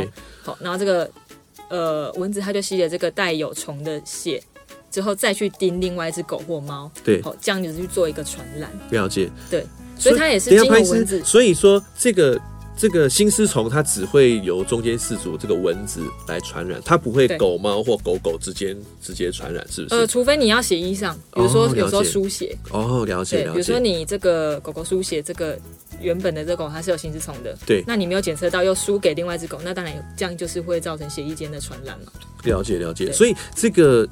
[0.42, 1.10] 好，然后这个
[1.68, 4.42] 呃蚊子它就吸了这个带有虫的血，
[4.90, 8.70] 之后再去叮另外一只狗或猫，对，好，这样子去做一个传染。
[8.90, 9.64] 了解，对，
[9.98, 12.40] 所以它也是经由蚊子，所以说这个。
[12.76, 19.94] 这个心丝虫它只会由中间四组这个蚊子来传染，它不会狗猫或狗狗之间直接传染，是不是？
[19.94, 23.52] 呃，除非你要血液上，比如说有时候输血哦，了解，了解。
[23.52, 25.58] 比如说你这个狗狗输血，这个
[26.00, 32.12] 原本的这个狗它是有心丝虫的，对，那你没有检测到又输给另外一只狗，那当然这样就是会造成血液间的传染嘛。
[32.42, 34.06] 了解了解，所以这个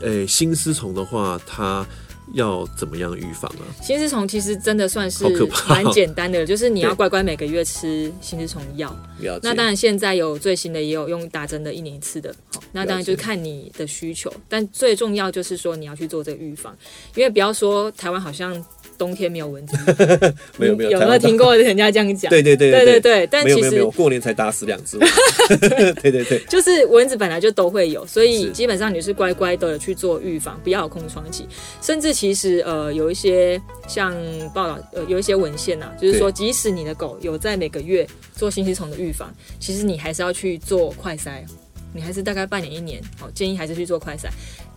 [0.00, 1.86] 呃心丝虫的话，它
[2.32, 3.64] 要怎么样预防啊？
[3.82, 5.24] 心丝虫其实真的算是
[5.68, 8.94] 蛮简单的， 就是你要乖乖每个月吃心丝虫药。
[9.42, 12.34] 那当然现在有最新的，也有用打针的，一年一次的。
[12.72, 16.76] 那当然就是看你的需求，但最重要就是说你要去做这个预防，
[17.14, 18.64] 因为不要说台湾好像。
[18.96, 19.76] 冬天没有蚊子，
[20.58, 22.28] 没有没有，有没有听过人家这样讲？
[22.30, 24.98] 对对对对对对，但其实过年才打死两只。
[25.60, 31.46] 对，对对对，就是蚊子本来就都会有，所以基本上你是乖乖的去做预防，不要有空窗期。
[31.80, 34.14] 甚至其实呃有一些像
[34.54, 41.44] 报道呃有一些文献呐、啊，就是说即使你的狗有在每个月做心丝虫的预防，其实你还是要去做快筛，
[41.94, 44.28] 你还是大概半年一年，好建议还是去做快筛。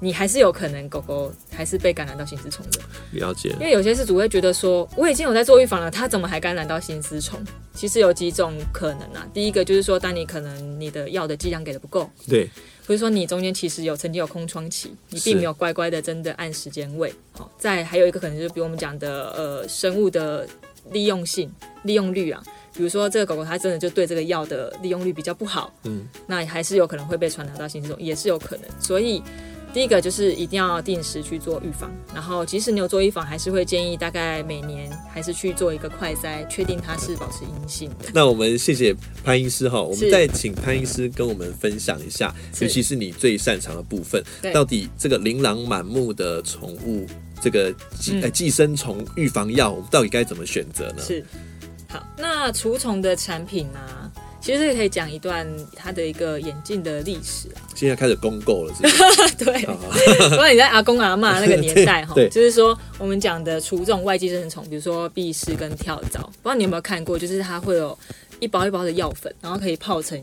[0.01, 2.79] 你还是有可能狗狗还是被感染到心丝虫的，
[3.11, 3.49] 了解。
[3.59, 7.37] 因为有些事主会觉得说，我已经有在做预防了，它怎么还感染到心丝虫？
[7.73, 9.27] 其实有几种可能啊。
[9.33, 12.49] 第一个就是说，当你可能你的药的剂量给的不够，对，
[12.87, 17.13] 或者说你中间其实有曾经有空窗期，你并没有乖乖的真的按时间喂。
[17.33, 20.47] 好，再还有一个可能就是比如我们讲的呃生物的
[20.91, 21.51] 利用性、
[21.83, 22.41] 利用率啊。
[22.73, 28.65] 比如说这个狗狗它真的就对这个药的利用率比较不好，嗯，那还是有可能会被传达到心丝虫，也是有可能。
[28.79, 29.21] 所以。
[29.71, 38.09] 第一个就是一定要定时去做预防，然后即使你有做预防，还是会建议大概每年还是去做一个快筛，确定它是保持阴性的。
[38.13, 47.05] 那我们谢谢潘医师哈，我们再请潘医师跟我们分享一下，尤其是你最擅长的部分，到底这个琳琅满目的宠物
[47.39, 51.03] 这个寄寄生虫预防药，我们到底该怎么选择呢？
[51.05, 51.23] 是，
[51.87, 54.08] 好，那除虫的产品呢、啊？
[54.41, 57.61] 其实这个可以讲一段他的一个眼镜的历史啊。
[57.75, 59.35] 现在开始公购了是不是？
[59.45, 59.65] 对，
[60.29, 67.17] 不然你在阿公阿妈那个年代哈， 就是说我们讲的除这种外寄生虫，比如说壁虱跟跳蚤，不知道你有没有看过？
[67.17, 67.97] 就是它会有
[68.39, 70.21] 一包一包的药粉，然后可以泡成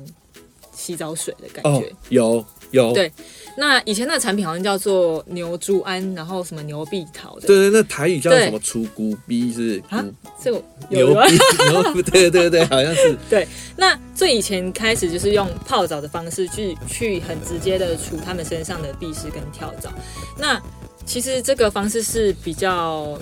[0.74, 1.86] 洗澡水的感觉。
[1.86, 2.92] 哦，有有。
[2.92, 3.10] 对。
[3.58, 7.46] 那以前那个产品好像叫做牛猪胺，然后什么牛碧桃的。
[7.46, 9.82] 对对，那台语叫什么除菇逼是？
[9.88, 10.04] 啊，
[10.42, 11.38] 这个牛逼
[11.72, 13.16] 牛，对对对，好像是。
[13.30, 19.90] 对，那最以前开始就是用泡澡的方式去去很直接的除他们身上的壁虱跟跳蚤。
[20.36, 20.60] 那
[21.06, 23.18] 其实这个方式是比较。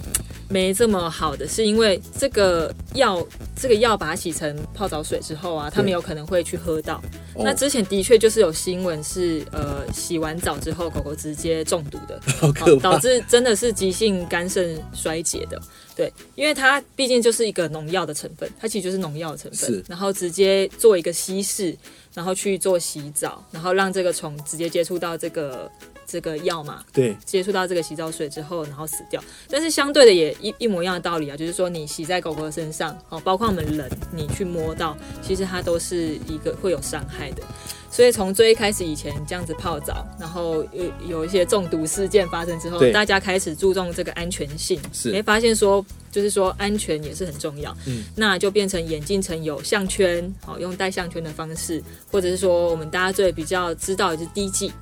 [0.49, 3.27] 没这么好的，是因为这个药，
[3.57, 7.03] 这个药把它洗成泡澡水之后啊，他们有可能会去喝到。
[7.37, 15.61] 那之前的确就是有新闻是，呃，洗完澡之后狗狗直接中毒的， 好可怕，导致真的是急性肝肾衰竭的。
[15.97, 21.77] 对，因为它毕竟就是一个农药的成分，它其实就是农药的成分，然后直接做一个稀释，
[22.13, 25.71] 然后去做洗澡，然后让这个虫直接接触到这个。
[26.15, 29.21] 这个药嘛，对，接触到这个洗澡水之后，然后死掉。
[29.51, 37.43] 但是相对的也一一模一样的道理啊，就是说你洗在狗狗的身上，哦，包括我们人，你去摸到，其实它都是一个会有伤害的。
[37.91, 54.73] 所以从最一开始以前这样子泡澡，然后有有一些中毒事件发生之后，大家开始注重这个安全性，是，没发现说就是说安全也是很重要，嗯，那就变成眼镜城有项圈，好，用带项圈的方式，或者是说我们大家最比较知道的是滴剂。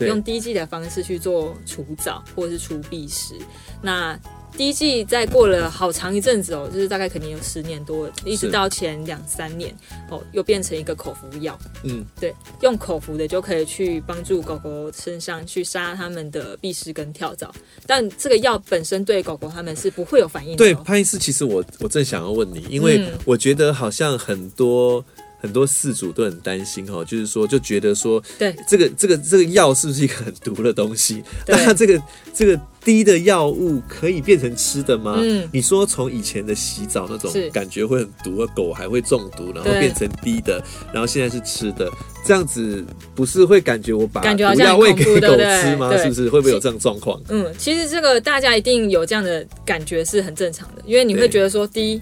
[0.00, 3.36] 用滴剂的方式去做除藻或者是除壁虱。
[3.82, 4.18] 那
[4.56, 9.72] 滴剂在过了好长一阵子哦，就是大概肯定有十年多，一直到前两三年
[10.10, 11.56] 哦，又变成一个口服药。
[11.84, 17.54] 嗯，对，用口服的就可以去帮助狗狗身上去杀它们的壁虱跟跳蚤。
[17.86, 20.56] 但这个药本身对狗狗它们是不会有反应的。
[20.56, 25.02] 对，潘医师，其实我我正想要问你，因为我觉得好像很多。
[25.40, 31.22] 很多饲主都很担心哈，就是说就觉得说，对这个这个这个药是不是一个很毒的东西？
[31.48, 32.02] 那这个
[32.34, 35.16] 这个低的药物可以变成吃的吗？
[35.18, 41.90] 嗯，你说从以前的洗澡那种感觉会很毒，狗还会中毒，然后变成低的，然后现在是吃的，
[42.26, 45.96] 这样子不是会感觉我把毒药喂给狗吃吗？
[45.96, 47.20] 是不是会不会有这样状况？
[47.28, 52.00] 嗯，其实这个大家一定有这样的感觉是很正常的，因为你会觉得说滴。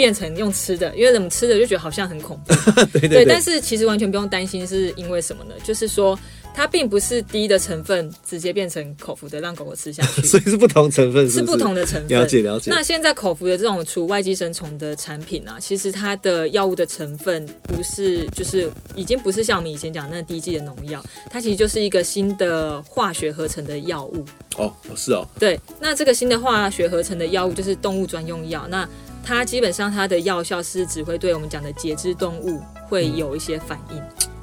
[0.00, 2.54] 变成用吃的，因为怎么吃的就觉得好像很恐怖，
[2.90, 5.54] 对，对，对，对，但是其实完全不用担心，是因为什么呢？
[5.62, 6.18] 就是说
[6.54, 12.08] 它并不是低的成分直接变成口服的让狗狗吃下去， 所以是不同成分是，是，是不同的成分。
[12.08, 12.70] 了解了解。
[12.70, 24.24] 那现在口服的这种除外寄生虫的产品啊，其实它的药物的成分不是，就是已经不是像我们以前讲那低剂的农药，它其实就是一个新的化学合成的药物。
[24.56, 25.26] 哦，是哦。
[25.38, 28.66] 对，那这个新的化学合成的药物就是动物专用药。
[28.68, 28.88] 那
[29.24, 33.96] 它基本上它的药效是只会对我们讲的节肢动物会有一些反应。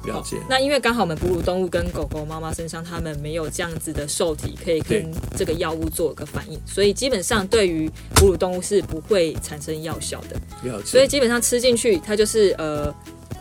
[0.04, 0.38] 了解。
[0.48, 10.36] 那因为刚好我们哺乳动物跟狗狗、猫猫身上，它们没有这样子的受体可以跟这个药物做一个反应，所以基本上对于哺乳动物是不会产生药效的。
[10.62, 10.86] 了解。
[10.86, 12.94] 所以基本上吃进去，它就是呃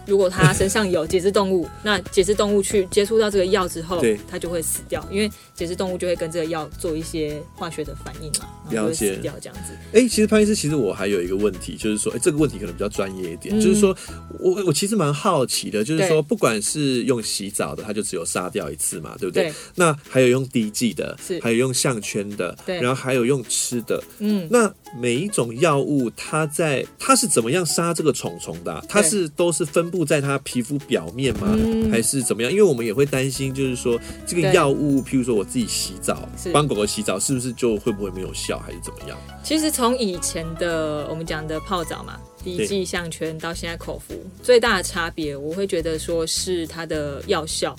[0.07, 9.73] 如果它身上有节肢动物， 那节肢动物去接触到这个药之后，对，它就会死掉，因为节肢动物就会跟这个药做一些化学的反应嘛，然后就会死掉这样子。
[9.93, 13.95] 哎、欸，其实潘医师，其实我还有一个问题，就是说，哎、欸，这个问题可能比较专业一点，嗯、就是说
[14.39, 19.43] 我我其实蛮好奇的，就是说，不管是用洗澡的，它就只有杀掉一次嘛，对不对？
[19.45, 28.83] 对，那还有用滴剂的，是，还有用项圈的，对，然后还有用吃的，嗯，那每一种药物，它在它是怎么样杀这个虫虫的、啊？
[28.87, 31.89] 它是都是分布在它皮肤表面吗、嗯？
[31.91, 32.51] 还是怎么样？
[32.51, 39.17] 因为我们也会担心，就是说这个药物，譬如说我自己洗澡，帮狗狗洗澡，是不是就会不会没有效，还是怎么样？
[39.43, 47.75] 其实从以前的我们讲的泡澡嘛，滴剂项圈到现在口服，最大的差别，我会觉得说是它的药效。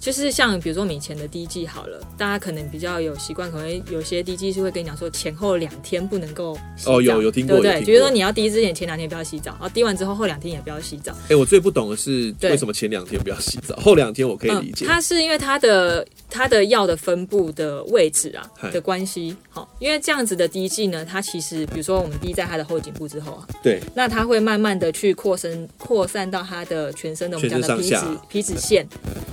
[0.00, 6.56] 就是像比如说我们以前的滴剂好了，大家可能比较有习惯，可能有些滴剂是会跟你讲说前后两天不能够。
[6.86, 7.84] 哦，有有听过，对不对？
[7.84, 11.12] 比如说你要滴之前前两天不要洗澡，然后滴完之后后两天也不要洗澡。
[11.24, 14.86] 哎、欸，我最不懂的是为什么前两天不要洗澡， 后两天我可以理解。
[14.86, 27.96] 嗯、它是因为它的它的药的分布的位置啊的关系，好，因为这样子的滴剂呢，它其实比如说我们滴在它的后颈部之后啊，对，那它会慢慢的去扩伸扩散到它的全身的我们讲的皮脂
[28.30, 28.88] 皮脂腺，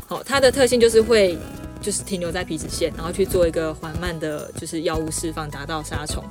[0.06, 1.38] 好，它的特性就是会。
[1.80, 6.22] 就是停留在皮脂腺，然后去做一个缓慢的，就是药物释放，达到杀虫。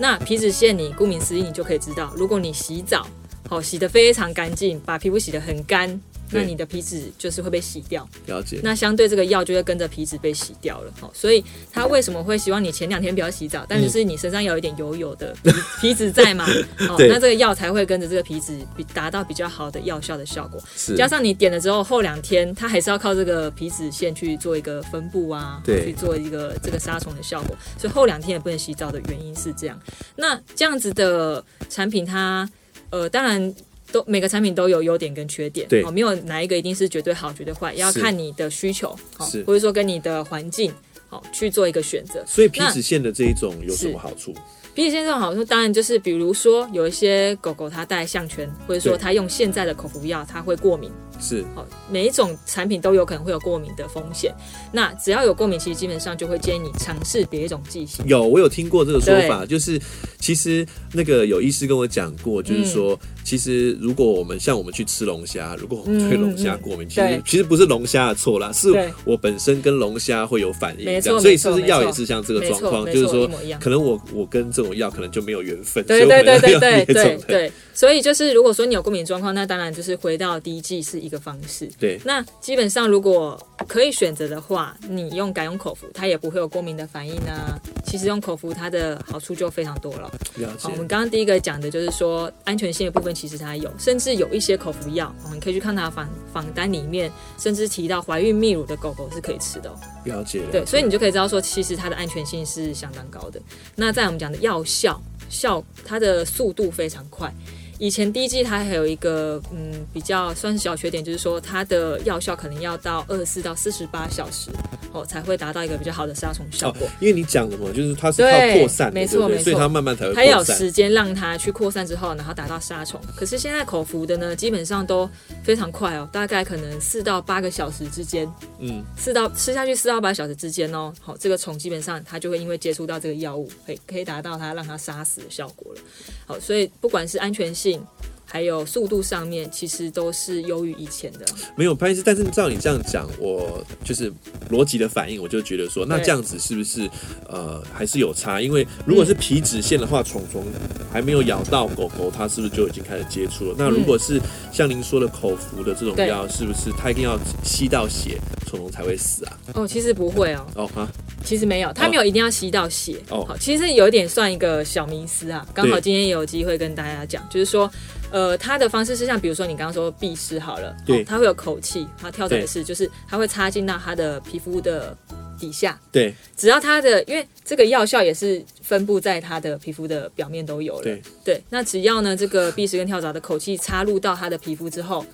[0.00, 3.06] 那皮脂腺，你顾名思义，你就可以知道，如果你洗澡，
[3.46, 6.00] 好，洗得非常干净，把皮肤洗得很干。
[6.34, 8.60] 那你的皮脂就是会被洗掉，了解。
[8.62, 16.46] 那相对这个药就会跟着皮脂被洗掉了，好，所以他为什么会希望你前两天不要洗澡，但是你身上有一点油油的皮 皮脂在嘛？
[16.88, 20.60] 哦，那这个药才会跟着这个皮脂比达到比较好的药效的效果。
[20.76, 29.80] 是，加上你点了之后，后两天它还是要靠这个皮脂腺去做一个分布啊，对，去做一个这个杀虫的效果，所以后两天也不能洗澡的原因是这样。
[30.16, 32.50] 那这样子的产品它，它
[32.90, 33.54] 呃，当然。
[33.94, 40.72] 都每个产品都有优点跟缺点，对，哦，没有哪一个一定是绝对好、绝对坏，要看你的需求，好，或者说跟你的环境，
[41.08, 42.24] 好去做一个选择。
[42.26, 44.34] 所以皮脂腺的这一种有什么好处？
[44.74, 50.90] 皮脂腺这种好处，当然就是比如说有一些狗狗它戴项圈，或者说它用现在的口服药，它会过敏。
[51.24, 54.34] 是，好，每一种产品都有可能会有过敏的风险。
[54.70, 58.04] 那只要有过敏，其实基本上就会建议你尝试别一种剂型。
[58.06, 59.80] 有，我有听过这个说法，就是
[60.18, 68.68] 其实那个有医师跟我讲过，就是说，嗯、其实如果我们像我们去吃龙虾，如果我们对龙虾过敏，嗯、其实其实不是龙虾的错啦，是
[69.06, 71.18] 我本身跟龙虾会有反应，这样。
[71.18, 72.84] 所以是不是药也是像这个状况？
[72.84, 73.26] 就是说，
[73.58, 75.82] 可能我我跟这种药可能就没有缘分。
[75.84, 77.52] 对对对对对对对。
[77.74, 81.68] 所以就是，如果说你有过敏状况，那当然就是回到第一剂是一个方式。
[81.78, 87.58] 对，那基本上如果可以选择的话，你用改用口服，它也不会有过敏的反应啊。
[87.84, 90.10] 其实用口服它的好处就非常多了。
[90.36, 90.58] 了解。
[90.60, 99.76] 好，我们刚刚第一个讲的就是说安全性的部分，其实它有，甚至有一些口服药，我们可以去看它仿仿单里面，甚至提到怀孕泌乳的狗狗是可以吃的哦。
[100.04, 100.42] 了解。
[100.52, 103.40] 对，所以你就可以知道说，其实它的安全性是相当高的。
[103.74, 107.32] 那在我们讲的药效效，它的速度非常快。
[107.78, 114.50] 以前滴剂它还有一个嗯比较算是小缺点，就是说它的药效可能要到二十四到四十八小时
[114.92, 116.86] 哦才会达到一个比较好的杀虫效果。
[116.86, 120.14] 哦，因为你讲的嘛，就是它是靠扩散，没错没错，所以它慢慢才会。
[120.14, 123.00] 它有时间让它去扩散之后，然后达到杀虫。
[123.16, 125.08] 可是现在口服的呢，基本上都
[125.42, 135.80] 非常快哦，大概可能四到八个小时之间，嗯，四到吃下去四到八小时之间哦，好，这个虫基本上它就会因为接触到这个药物，可以可以达到它让它杀死的效果了。
[136.26, 137.80] 好，所以不管是安全性，
[138.24, 141.20] 还有速度上面，其实都是优于以前的。
[141.56, 144.12] 没有潘医师，但是照你这样讲，我就是
[144.50, 146.88] 逻辑的反应，我就觉得说，那这样子是不是
[147.28, 148.40] 呃还是有差？
[148.40, 150.44] 因为如果是皮脂腺的话，虫虫
[150.90, 153.54] 还没有咬到狗狗，它是不是就已经开始接触了？
[153.58, 154.20] 那如果是
[154.52, 159.38] 像您说的口服的这种药，是不是它一定要吸到血，虫虫才会死啊？
[159.54, 160.46] 哦，其实不会哦。
[160.54, 160.88] 哦啊，
[161.24, 162.96] 其实没有，他没有一定要吸到血。
[163.10, 165.46] 哦，好，其实有一点算一个小迷思啊。
[165.54, 167.70] 刚好今天也有机会跟大家讲，就是说。
[168.10, 174.96] 呃，他的方式是像，比如说你刚刚说闭丝好了，对，它会有口气，他跳蚤是，就是他会插进到他的皮肤的
[175.36, 185.04] 底下，对，只要他的，因为这个药效也是分布在他的皮肤的表面都有了，对，对，那只要呢这个闭丝跟跳蚤的口气插入到他的皮肤之后，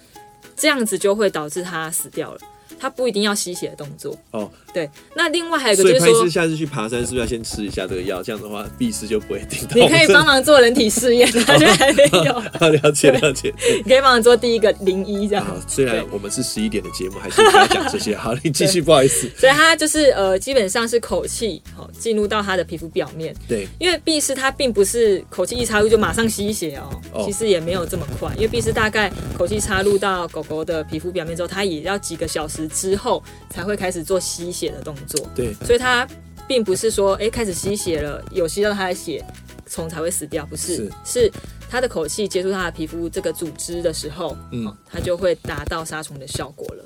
[0.54, 2.40] 这样子就会导致他死掉了。
[2.78, 4.16] 它不一定要吸血的动作。
[4.30, 4.88] 哦，对。
[5.14, 8.22] 那另外还有一个就是下次去爬山是不是要先吃一下这个药？
[8.22, 9.74] 这样的话，壁师就不会听到。
[9.74, 12.70] 你可以帮忙做人体试验， 他就还没有。
[12.70, 13.52] 了解了解。
[13.84, 15.46] 你可以帮忙做第一个零一这样。
[15.66, 18.14] 虽然我们是十一点的节目，还是不要讲这些。
[18.18, 19.28] 好，你继续，不好意思。
[19.36, 23.34] 所以它就是呃，基本上是口气好进入到它的皮肤表面。
[23.48, 23.66] 对。
[23.78, 28.30] 因为壁师它并不是口气一插入就马上吸血哦，哦其实也没有这么快。
[28.36, 35.28] 因为壁师大概口气插入到狗狗的皮肤表面之后，它也要几个小时之后才会开始做吸血的动作。
[35.34, 35.54] 对。
[35.64, 36.06] 所以它
[36.48, 39.24] 并不是说，哎，开始吸血了，有吸到它的血，
[39.66, 41.32] 虫才会死掉，不是，是，是
[41.68, 46.84] 它的口气接触它的皮肤这个组织的时候，嗯，它就会达到杀虫的效果了。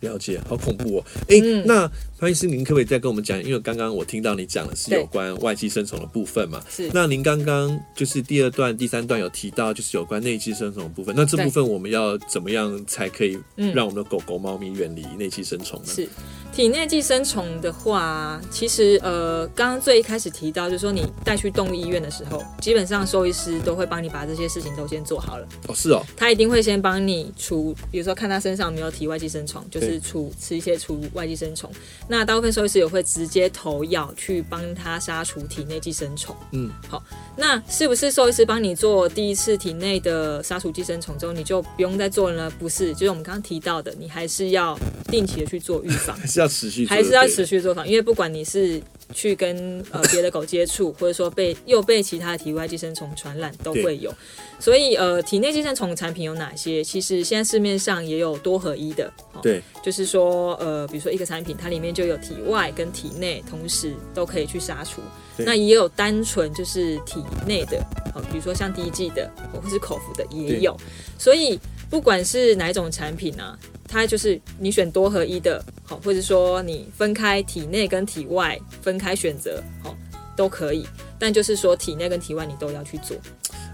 [0.00, 1.04] 了解，好恐怖哦！
[1.22, 3.42] 哎、欸，嗯、那潘医师，您可不可以再跟我们讲？
[3.44, 6.62] 因为刚刚我听到你讲的是有关外寄生虫的部分嘛？
[6.70, 6.90] 是。
[6.94, 11.14] 那您刚刚就是第二段、第三段有提到，就是有关内寄生虫的部分。
[11.14, 13.38] 那这部分我们要怎么样才可以
[13.74, 15.86] 让我们的狗狗、猫咪远离内寄生虫呢？
[15.86, 16.08] 是。
[16.54, 25.46] 体内寄生虫的话，其实呃，刚刚最一开始提到，就是说你带去动物医院的时候，基本上兽医师都会帮你把这些事情都先做好了。
[25.68, 26.02] 哦，是哦。
[26.16, 31.70] 他一定会先帮你除，比如说看他身上有没有体外寄生虫，就是除吃一些除外寄生虫。
[32.08, 36.34] 那大部分兽医师也会直接投药去帮他杀除体内寄生虫。
[36.52, 37.02] 嗯，好。
[37.36, 42.52] 那是不是兽医师帮你做第一次体内的杀除寄生虫之后，你就不用再做了呢？
[42.58, 44.78] 不是，就是我们刚刚提到的，你还是要
[45.08, 46.16] 定期的去做预防。
[46.16, 48.80] 还是要持续还是要持续做防，因为不管你是
[49.12, 54.12] 去跟呃别的狗接触， 或者说被又被其他的体外寄生虫传染，都会有。
[54.58, 56.82] 所以呃，体内寄生虫产品有哪些？
[56.82, 59.12] 其实现在市面上也有多合一的。
[59.42, 65.02] 对，就是说呃，比如说一个产品，它里面就有体外跟体内同时都可以去杀除。
[65.38, 67.84] 那也有单纯就是体内的，
[68.32, 70.74] 比如说像滴剂的或是口服的也有。
[71.18, 73.58] 所以不管是哪一种产品呢、啊？
[73.88, 79.96] 它就是你选多合一的，好，或者说你分开体内跟体外分开选择，好，
[80.36, 80.86] 都可以。
[81.18, 83.16] 但就是说体内跟体外你都要去做。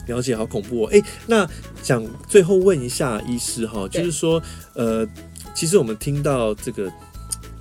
[0.07, 0.91] 了解，好恐怖哦！
[0.93, 1.49] 哎，那
[1.83, 4.43] 想最后问一下医师哈，就是说，
[4.75, 5.07] 呃，
[5.55, 6.93] 其实我们听到这个。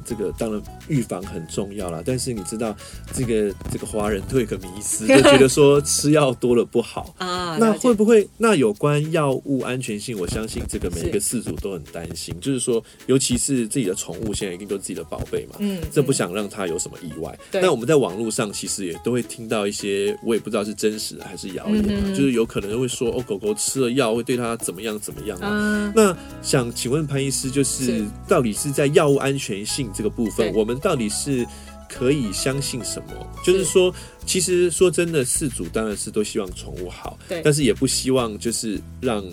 [0.04, 0.62] 这个当然
[0.92, 2.76] 预防很重要啦，但是你知道
[3.14, 7.58] 这个这个华人都有一个迷思，就觉得说吃药多了不好 啊。
[7.58, 10.20] 那会不会那有关药物安全性？
[10.20, 17.40] 我相信这个每一个饲主都很担心，就是说，尤其是自己的宠物，现在一定都是自己的宝贝嘛，嗯，这不想让它有什么意外。
[17.54, 25.48] 那我们在网络上其实也都会听到一些，我也不知道是真实的还是谣言，嗯、就是有可能会说哦，狗狗吃了药会对它怎么样怎么样啊？
[25.52, 29.90] 嗯、那想请问潘医师，就是，是到底是在药物安全性？
[29.94, 31.46] 这个部分，我们到底是
[31.88, 33.14] 可以相信什么？
[33.46, 33.94] 就是说，
[34.26, 39.24] 其实说真的，饲主当然是都希望宠物好，对，但是也不希望就是让。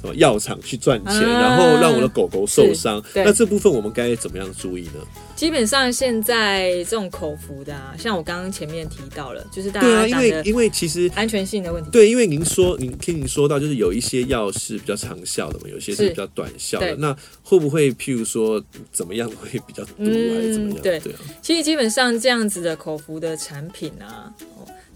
[0.00, 3.02] 什么药厂去赚钱，啊、然后让我的狗狗受伤？
[3.14, 5.00] 那这部分我们该怎么样注意呢？
[5.36, 11.90] 基本上现在这种口服的啊，像我刚刚前面提到了，就是大家对啊，因为因为其实安全性的问题。
[11.90, 16.94] 对，因为您说您听您说到，就是有一些药是比较长效的嘛，有些是比较短效的。
[16.96, 20.82] 那会不会譬如说怎么样会比较毒，嗯、还是怎么样？
[20.82, 24.32] 对，对啊，其实基本上这样子的口服的产品啊。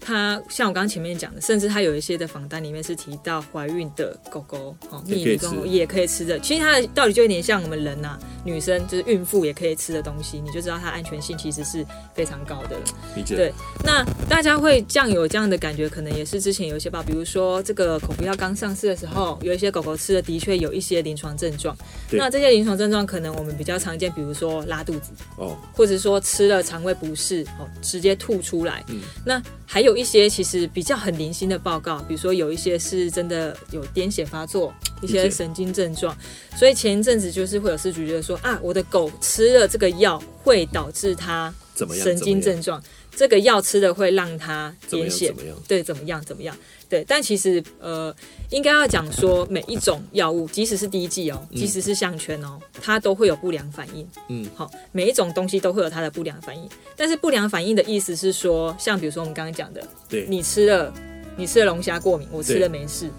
[0.05, 6.39] 它像我刚刚前面讲的，甚至它有一些的访单里面是提到怀孕的狗狗，哦，蜜月狗狗也可以吃的。
[6.39, 11.83] 其实它的道理就有点像我们人呐、啊，女生就是孕妇也可以吃的东西，你就知道它安全性其实是
[12.13, 12.83] 非常高的了。
[13.15, 13.35] 理解。
[13.35, 13.53] 对，
[13.83, 21.75] 那大家会这样有这样的感觉，可能也是之前有一些吧，比如说这个口服药刚上市的时候，有一些狗狗吃的的确有一些临床症状。
[22.11, 28.83] 那这些临床症状可能我们比较常见，比如说拉肚子，哦，或者说吃了肠胃不适，哦，直接吐出来。
[28.89, 29.95] 嗯，那还有。
[29.95, 36.13] 一些其实比较很零星的报告，比如说有一些是真的有癫痫发作，一些神经症状，
[36.57, 41.53] 所以前一阵子就是会有饲主觉得说啊，我的狗吃了这个药会导致它
[41.93, 42.83] 神经症状，
[43.15, 45.33] 这个药吃的会让它癫痫，
[45.67, 46.55] 对，怎么样怎么样。
[46.87, 48.15] 对，但其实呃，
[48.51, 54.07] 应该要讲说，每一种药物，即使是滴剂哦，即使是项圈哦，它都会有不良反应。
[54.29, 56.69] 嗯，好，每一种东西都会有它的不良反应。
[56.95, 60.93] 但是不良反应的意思是说，像比如说我们刚刚讲的，对，你吃了，
[61.35, 63.09] 你吃了龙虾过敏，我吃了没事。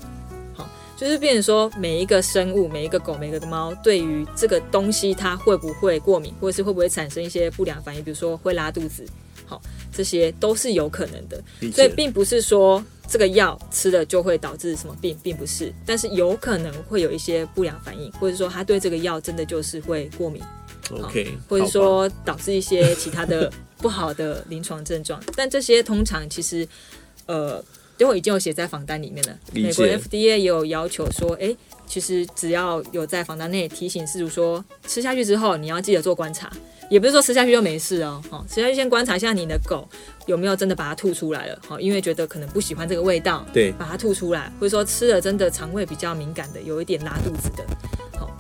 [0.55, 9.05] 好，就是变成说，每一个生物，每一个狗，每一个猫，对于这个东西，它会不会过敏，或者是会不会产生一些不良反应，比如说会拉肚子，
[9.47, 11.43] 好，这些都是有可能的。
[11.73, 12.85] 所以并不是说。
[13.09, 20.43] 这个药吃了就会导致什么病，并不是，但是有可能会有一些不良反应，或者说他对这个药真的就是会过敏
[20.91, 25.23] ，OK，或者说导致一些其他的不好的临床症状。
[25.37, 26.67] 但这些通常其实，
[27.27, 27.65] 呃，
[27.97, 29.39] 都已经有写在房单里面了。
[29.53, 31.57] 美国 FDA 也有要求说，哎、欸，
[31.87, 36.51] 其实只要有在房单内提醒事主说，吃下去之后你要记得做观察，
[36.91, 39.89] 也不是说吃下去就没事哦，好，吃下去先观察一下你的狗
[40.27, 47.65] 有没有真的把它吐出来了，好，因为觉得可能不喜欢这个味道，对，把它吐出来，或者说吃了真的肠胃比较敏感的，有一点拉肚子的。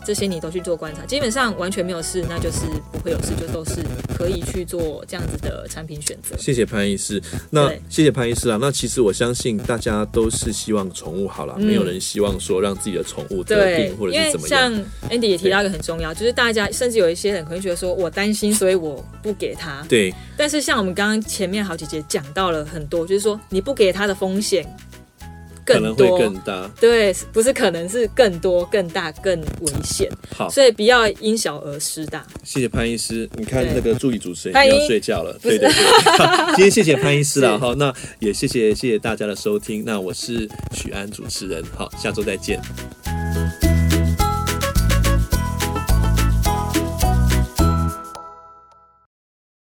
[0.05, 2.61] 这些你都去做观察，基本上完全没有事，那就是
[2.93, 3.83] 不会有事，就都是
[4.17, 6.37] 可以去做这样子的产品选择。
[6.37, 7.21] 谢谢潘医师，
[7.51, 8.59] 那谢谢潘医师啊。
[8.61, 14.73] 那其实我相信大家都是希望宠物好了，嗯、没有人希望说让自己的宠物得病或者是怎么样。
[14.73, 19.85] 像 Andy 也提到一个很重要，就是大家甚至有一些人可能觉得说我担心，所以我不给他。
[19.89, 20.15] 对。
[20.37, 24.65] 但是像我们刚刚前面好几节讲到了很多，就是说你不给他的风险。
[25.67, 30.09] 可能会更大，对，不是可能是更多、更大、更危险。
[30.35, 32.25] 好，所以不要因小而失大。
[32.45, 35.75] 谢谢潘医师，你看那个助理主持人要睡觉了，对对对。
[36.55, 39.85] 今天谢谢潘医师了，好，那也谢谢谢谢大家的收听。
[39.85, 42.61] 那我是许安主持人，好，下周再见。